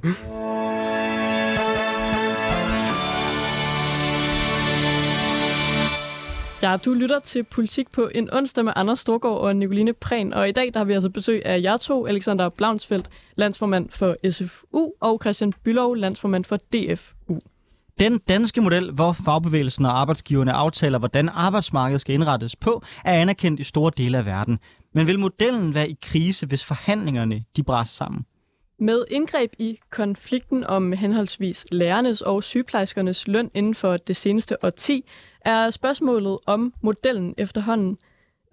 [6.61, 10.49] Ja, du lytter til Politik på en onsdag med Anders Storgård og Nicoline Prehn, og
[10.49, 14.91] i dag der har vi altså besøg af jer to, Alexander Blaunsfeldt, landsformand for SFU,
[15.01, 17.39] og Christian Bylov, landsformand for DFU.
[17.99, 23.59] Den danske model, hvor fagbevægelsen og arbejdsgiverne aftaler, hvordan arbejdsmarkedet skal indrettes på, er anerkendt
[23.59, 24.59] i store dele af verden.
[24.93, 28.25] Men vil modellen være i krise, hvis forhandlingerne de brænder sammen?
[28.79, 35.05] Med indgreb i konflikten om henholdsvis lærernes og sygeplejerskernes løn inden for det seneste årti,
[35.41, 37.97] er spørgsmålet om modellen efterhånden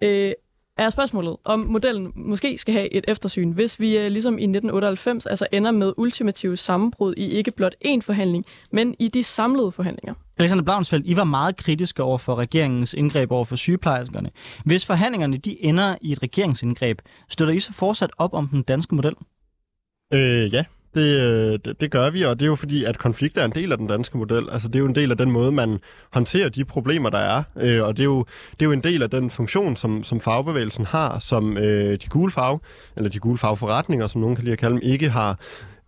[0.01, 0.33] øh,
[0.77, 5.25] er spørgsmålet, om modellen måske skal have et eftersyn, hvis vi øh, ligesom i 1998
[5.25, 10.13] altså ender med ultimative sammenbrud i ikke blot én forhandling, men i de samlede forhandlinger.
[10.37, 14.29] Alexander Blaunsfeldt, I var meget kritiske over for regeringens indgreb over for sygeplejerskerne.
[14.65, 16.99] Hvis forhandlingerne de ender i et regeringsindgreb,
[17.29, 19.15] støtter I så fortsat op om den danske model?
[20.13, 23.41] Øh, ja, det, øh, det, det gør vi, og det er jo fordi, at konflikter
[23.41, 24.49] er en del af den danske model.
[24.51, 25.79] Altså, det er jo en del af den måde, man
[26.13, 27.43] håndterer de problemer, der er.
[27.55, 30.19] Øh, og det er, jo, det er jo en del af den funktion, som, som
[30.19, 32.59] fagbevægelsen har, som øh, de gule fag,
[32.97, 35.39] eller de gule fagforretninger, som nogen kan lide at kalde dem, ikke har.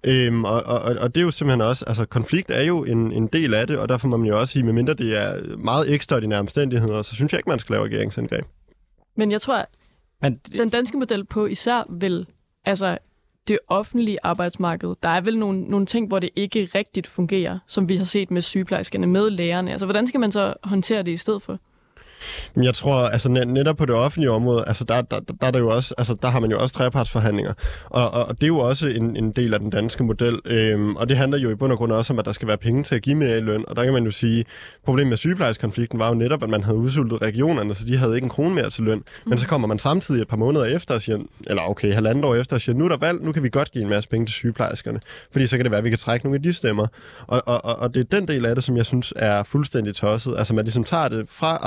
[0.03, 3.28] Øhm, og, og, og det er jo simpelthen også, altså konflikt er jo en, en
[3.28, 6.39] del af det, og derfor må man jo også sige, medmindre det er meget ekstraordinære
[6.39, 8.45] omstændigheder, så synes jeg ikke, man skal lave regeringsindgreb.
[9.18, 9.65] Men jeg tror, at
[10.22, 12.26] Men den danske model på især vil,
[12.65, 12.97] altså
[13.47, 17.89] det offentlige arbejdsmarked, der er vel nogle, nogle ting, hvor det ikke rigtigt fungerer, som
[17.89, 19.71] vi har set med sygeplejerskerne, med lærerne.
[19.71, 21.59] Altså, hvordan skal man så håndtere det i stedet for?
[22.55, 25.47] Men jeg tror, altså net- netop på det offentlige område, altså der, der, der, der,
[25.47, 27.53] er det jo også, altså der har man jo også trepartsforhandlinger,
[27.86, 30.95] og, og, og det er jo også en, en del af den danske model, øhm,
[30.95, 32.84] og det handler jo i bund og grund også om, at der skal være penge
[32.84, 34.45] til at give mere i løn, og der kan man jo sige,
[34.86, 38.26] problemet med sygeplejerskonflikten var jo netop, at man havde udsultet regionerne, så de havde ikke
[38.26, 41.01] en krone mere til løn, men så kommer man samtidig et par måneder efter og
[41.01, 43.49] siger, eller okay, halvandet år efter og siger, nu er der valg, nu kan vi
[43.49, 44.99] godt give en masse penge til sygeplejerskerne,
[45.32, 46.88] fordi så kan det være, at vi kan trække nogle af de stemmer,
[47.28, 50.34] og, og, og, det er den del af det, som jeg synes er fuldstændig tosset,
[50.38, 51.57] altså man ligesom tager det fra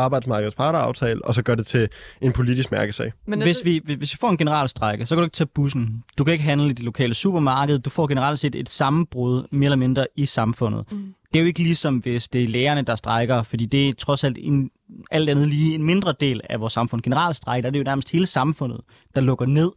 [0.41, 1.89] arbejdsmarkedets parteraftale, og så gør det til
[2.21, 3.13] en politisk mærkesag.
[3.27, 6.03] Men hvis det- vi, hvis vi får en generalstrække, så kan du ikke tage bussen.
[6.19, 7.79] Du kan ikke handle i det lokale supermarked.
[7.79, 10.85] Du får generelt set et sammenbrud mere eller mindre i samfundet.
[10.93, 11.15] Mm.
[11.33, 14.25] Det er jo ikke ligesom, hvis det er lærerne, der strækker, fordi det er trods
[14.25, 14.71] alt en,
[15.11, 17.03] alt andet lige en mindre del af vores samfund.
[17.03, 18.81] Generalstrække, der er det jo nærmest hele samfundet,
[19.15, 19.71] der lukker ned.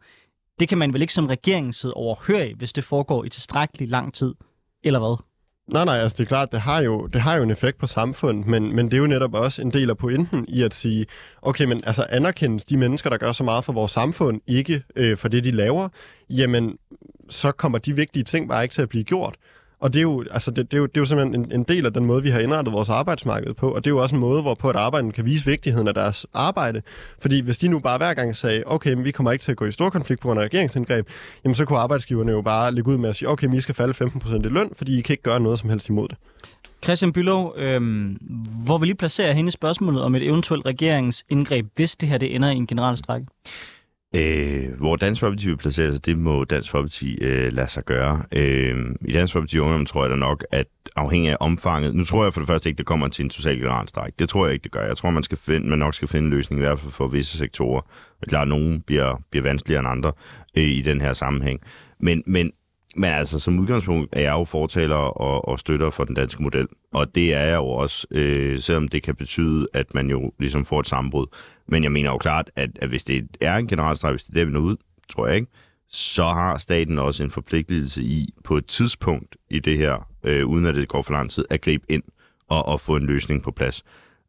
[0.59, 4.13] Det kan man vel ikke som regering sidde overhøre, hvis det foregår i tilstrækkelig lang
[4.13, 4.33] tid,
[4.83, 5.23] eller hvad?
[5.67, 7.87] Nej, nej, altså det er klart, det har jo, det har jo en effekt på
[7.87, 11.05] samfundet, men, men det er jo netop også en del af pointen i at sige,
[11.41, 15.17] okay, men altså anerkendes de mennesker, der gør så meget for vores samfund, ikke øh,
[15.17, 15.89] for det, de laver,
[16.29, 16.77] jamen
[17.29, 19.35] så kommer de vigtige ting bare ikke til at blive gjort.
[19.83, 21.63] Og det er jo, altså det, det er jo, det er jo simpelthen en, en
[21.63, 24.15] del af den måde, vi har indrettet vores arbejdsmarked på, og det er jo også
[24.15, 26.81] en måde, hvorpå at arbejderne kan vise vigtigheden af deres arbejde.
[27.21, 29.57] Fordi hvis de nu bare hver gang sagde, okay, men vi kommer ikke til at
[29.57, 31.07] gå i stor konflikt på grund af regeringsindgreb,
[31.43, 33.93] jamen så kunne arbejdsgiverne jo bare lægge ud med at sige, okay, vi skal falde
[34.05, 36.17] 15% i løn, fordi I kan ikke gøre noget som helst imod det.
[36.83, 38.17] Christian Bylov, øhm,
[38.65, 42.49] hvor vil I placere hende spørgsmålet om et eventuelt regeringsindgreb, hvis det her det ender
[42.49, 43.27] i en generalstrække?
[44.15, 48.23] Øh, hvor Dansk Folkeparti vil placere sig, det må Dansk Folkeparti øh, lade sig gøre.
[48.31, 51.95] Øh, I Dansk Folkeparti Ungdom tror jeg da nok, at afhængig af omfanget...
[51.95, 54.13] Nu tror jeg for det første ikke, det kommer til en social generalstræk.
[54.19, 54.85] Det tror jeg ikke, det gør.
[54.85, 57.07] Jeg tror, man, skal finde, man nok skal finde en løsning, i hvert fald for
[57.07, 57.81] visse sektorer.
[58.19, 60.11] Det er klart, at nogen bliver, bliver vanskeligere end andre
[60.57, 61.59] øh, i den her sammenhæng.
[61.99, 62.51] Men, men,
[62.95, 66.67] men altså, som udgangspunkt er jeg jo fortaler og, og støtter for den danske model.
[66.91, 70.65] Og det er jeg jo også, øh, selvom det kan betyde, at man jo ligesom
[70.65, 71.25] får et sammenbrud.
[71.67, 74.33] Men jeg mener jo klart, at, at hvis det er en generalstrejk, hvis det er
[74.33, 74.77] der, vi når ud,
[75.09, 75.51] tror jeg ikke,
[75.89, 80.65] så har staten også en forpligtelse i på et tidspunkt i det her, øh, uden
[80.65, 82.03] at det går for lang tid, at gribe ind
[82.49, 83.83] og, og få en løsning på plads.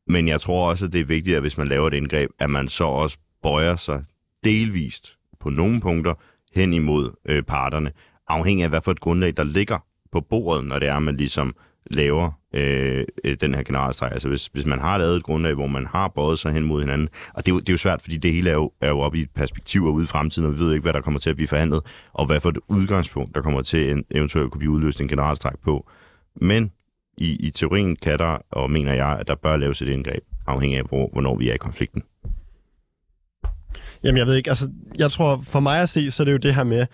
[0.07, 2.51] Men jeg tror også, at det er vigtigt, at hvis man laver et indgreb, at
[2.51, 4.05] man så også bøjer sig
[4.45, 6.15] delvist på nogle punkter
[6.55, 7.93] hen imod øh, parterne,
[8.29, 9.79] afhængig af, hvad for et grundlag, der ligger
[10.13, 11.57] på bordet, når det er, man ligesom
[11.91, 14.13] laver øh, øh den her generalstreg.
[14.13, 16.81] Altså hvis, hvis man har lavet et grundlag, hvor man har båret sig hen mod
[16.81, 18.89] hinanden, og det er, jo, det er jo svært, fordi det hele er jo, er
[18.89, 21.01] jo oppe i et perspektiv og ude i fremtiden, og vi ved ikke, hvad der
[21.01, 21.81] kommer til at blive forhandlet,
[22.13, 25.53] og hvad for et udgangspunkt, der kommer til en, eventuelt kunne blive udløst en generalstreg
[25.65, 25.91] på.
[26.37, 26.73] Men
[27.19, 30.79] i, i teorien kan der, og mener jeg, at der bør laves et indgreb, afhængig
[30.79, 32.03] af, hvor, hvornår vi er i konflikten.
[34.05, 34.51] Jamen, jeg ved ikke.
[34.51, 36.87] Altså, jeg tror, for mig at se, så er det jo det her med,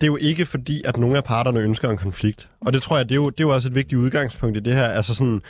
[0.00, 2.48] det er jo ikke fordi, at nogle af parterne ønsker en konflikt.
[2.60, 4.60] Og det tror jeg, det er jo, det er jo også et vigtigt udgangspunkt i
[4.60, 4.88] det her.
[4.88, 5.42] Altså sådan,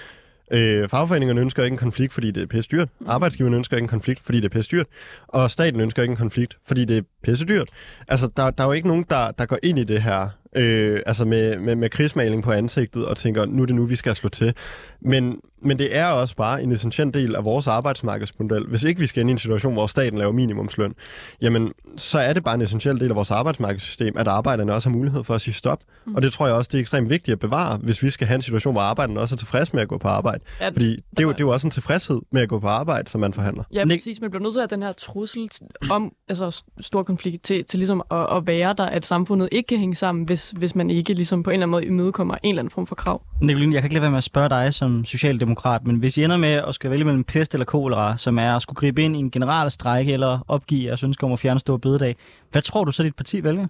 [0.52, 2.88] øh, fagforeningerne ønsker ikke en konflikt, fordi det er pisse dyrt.
[3.06, 4.86] Arbejdsgiverne ønsker ikke en konflikt, fordi det er pisse dyrt.
[5.28, 7.68] Og staten ønsker ikke en konflikt, fordi det er pisse dyrt.
[8.08, 11.00] Altså, der, der er jo ikke nogen, der, der går ind i det her øh,
[11.06, 14.16] altså med, med, med krigsmaling på ansigtet og tænker, nu er det nu, vi skal
[14.16, 14.54] slå til.
[15.00, 18.66] Men, men det er også bare en essentiel del af vores arbejdsmarkedsmodel.
[18.66, 20.94] Hvis ikke vi skal ind i en situation, hvor staten laver minimumsløn,
[21.40, 24.96] jamen så er det bare en essentiel del af vores arbejdsmarkedssystem, at arbejderne også har
[24.96, 25.78] mulighed for at sige stop.
[26.06, 26.14] Mm.
[26.14, 28.34] Og det tror jeg også, det er ekstremt vigtigt at bevare, hvis vi skal have
[28.34, 30.40] en situation, hvor arbejderne også er tilfredse med at gå på arbejde.
[30.60, 32.68] Ja, Fordi det er, jo, det er jo også en tilfredshed med at gå på
[32.68, 33.64] arbejde, som man forhandler.
[33.72, 34.20] Ja, præcis.
[34.20, 35.50] Man bliver nødt til at have den her trussel
[35.90, 39.78] om altså, stor konflikt til, til ligesom at, at være der, at samfundet ikke kan
[39.78, 42.62] hænge sammen, hvis, hvis man ikke ligesom på en eller anden måde imødekommer en eller
[42.62, 43.22] anden form for krav.
[43.40, 45.49] Nicoline, jeg kan ikke lade være med at spørge dig som socialdemokrat,
[45.82, 48.62] men hvis I ender med at skal vælge mellem pest eller kolera, som er at
[48.62, 52.16] skulle gribe ind i en generalstrække eller opgive jeres ønske om at fjerne stor bededag,
[52.50, 53.66] hvad tror du så, dit parti vælger?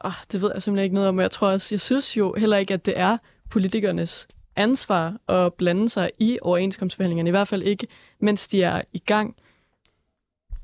[0.00, 2.56] Oh, det ved jeg simpelthen ikke noget om, jeg tror også, jeg synes jo heller
[2.56, 3.18] ikke, at det er
[3.50, 7.86] politikernes ansvar at blande sig i overenskomstforhandlingerne, i hvert fald ikke,
[8.20, 9.36] mens de er i gang.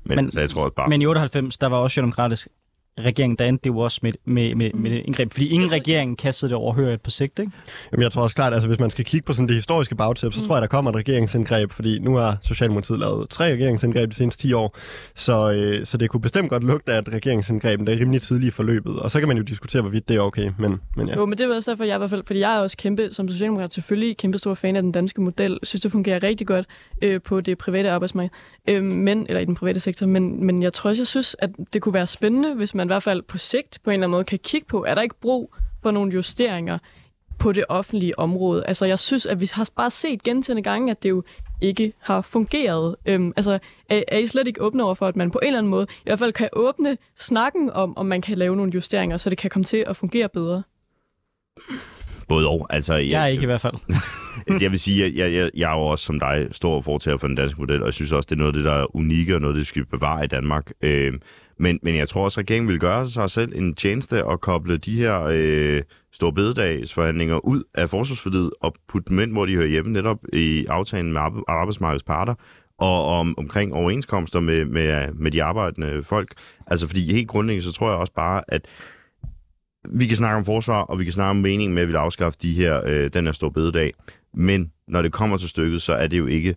[0.03, 0.89] Men, men, så jeg tror bare...
[0.89, 2.47] men i 98, der var også socialdemokratisk
[2.99, 5.31] regering, der endte det jo også med, med, med, med indgreb.
[5.31, 7.51] Fordi ingen regering kastede det overhøret på sigt, ikke?
[7.91, 10.33] Jamen, jeg tror også klart, altså hvis man skal kigge på sådan det historiske bagtæp,
[10.33, 10.47] så mm.
[10.47, 14.41] tror jeg, der kommer et regeringsindgreb, fordi nu har Socialdemokratiet lavet tre regeringsindgreb de seneste
[14.41, 14.77] 10 år,
[15.15, 18.99] så, øh, så det kunne bestemt godt lugte, at regeringsindgrebene er rimelig tidligt i forløbet,
[18.99, 21.15] og så kan man jo diskutere, hvorvidt det er okay, men, men ja.
[21.15, 23.09] Jo, men det var også derfor, jeg i hvert fald, fordi jeg er også kæmpe,
[23.11, 26.65] som Socialdemokrat selvfølgelig kæmpe stor fan af den danske model, synes det fungerer rigtig godt
[27.01, 28.29] øh, på det private arbejdsmarked,
[28.67, 31.49] øh, men, eller i den private sektor, men, men jeg tror også, jeg synes, at
[31.73, 34.11] det kunne være spændende, hvis man i hvert fald på sigt på en eller anden
[34.11, 35.53] måde kan kigge på, er der ikke brug
[35.83, 36.77] for nogle justeringer
[37.39, 38.65] på det offentlige område?
[38.67, 41.23] Altså jeg synes, at vi har bare set gentagende gange, at det jo
[41.61, 42.95] ikke har fungeret.
[43.05, 43.59] Øhm, altså,
[43.89, 45.87] er, er I slet ikke åbne over for, at man på en eller anden måde
[45.89, 49.37] i hvert fald kan åbne snakken om, om man kan lave nogle justeringer, så det
[49.37, 50.63] kan komme til at fungere bedre?
[52.27, 52.67] Både og.
[52.69, 53.75] Altså, jeg, jeg er ikke i hvert fald.
[54.47, 57.17] Altså, jeg vil sige, at jeg, jeg, jeg er jo også som dig stor fortager
[57.17, 58.95] for den danske model, og jeg synes også, det er noget af det, der er
[58.95, 60.71] unikke, og noget, det vi skal bevare i Danmark.
[60.81, 61.13] Øh,
[61.59, 64.77] men, men jeg tror også, at regeringen vil gøre sig selv en tjeneste og koble
[64.77, 65.81] de her øh,
[66.13, 70.65] store bededagsforhandlinger ud af forsvarsforlidet og putte dem ind, hvor de hører hjemme, netop i
[70.69, 72.33] aftalen med arbejdsmarkedets parter
[72.77, 76.33] og om, omkring overenskomster med, med, med de arbejdende folk.
[76.67, 78.67] Altså fordi helt grundlæggende, så tror jeg også bare, at
[79.89, 81.97] vi kan snakke om forsvar, og vi kan snakke om meningen med, at vi vil
[81.97, 83.93] afskaffe de her, øh, den her store bededag.
[84.35, 86.55] Men når det kommer til stykket, så er det jo ikke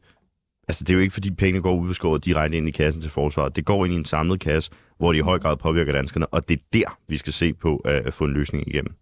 [0.69, 3.57] Altså, det er jo ikke, fordi pengene går ubeskåret direkte ind i kassen til forsvaret.
[3.57, 6.49] Det går ind i en samlet kasse, hvor de i høj grad påvirker danskerne, og
[6.49, 8.95] det er der, vi skal se på øh, at få en løsning igennem.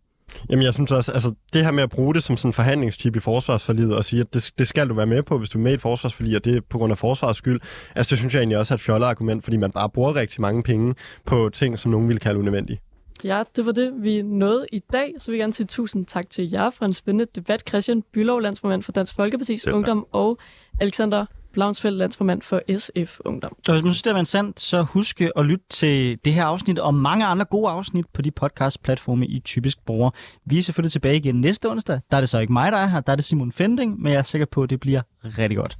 [0.50, 3.16] Jamen, jeg synes også, altså det her med at bruge det som sådan en forhandlingstip
[3.16, 5.62] i forsvarsforliget og sige, at det, det skal du være med på, hvis du er
[5.62, 7.60] med i et forsvarsforlig, og det er på grund af forsvars skyld,
[7.94, 10.40] altså det synes jeg egentlig også er et fjollet argument, fordi man bare bruger rigtig
[10.40, 10.94] mange penge
[11.26, 12.80] på ting, som nogen ville kalde unødvendige.
[13.24, 15.14] Ja, det var det, vi nåede i dag.
[15.18, 17.62] Så vil jeg gerne sige tusind tak til jer for en spændende debat.
[17.68, 20.38] Christian Bylov, landsformand for Dansk Folkeparti's Ungdom, og
[20.80, 23.56] Alexander Blaunsfeldt, landsformand for SF Ungdom.
[23.66, 26.78] Så hvis man synes, det er sandt, så husk at lytte til det her afsnit
[26.78, 30.10] og mange andre gode afsnit på de podcast-platforme, I typisk bruger.
[30.44, 32.00] Vi er selvfølgelig tilbage igen næste onsdag.
[32.10, 34.12] Der er det så ikke mig, der er her, der er det Simon Fending, men
[34.12, 35.78] jeg er sikker på, at det bliver rigtig godt.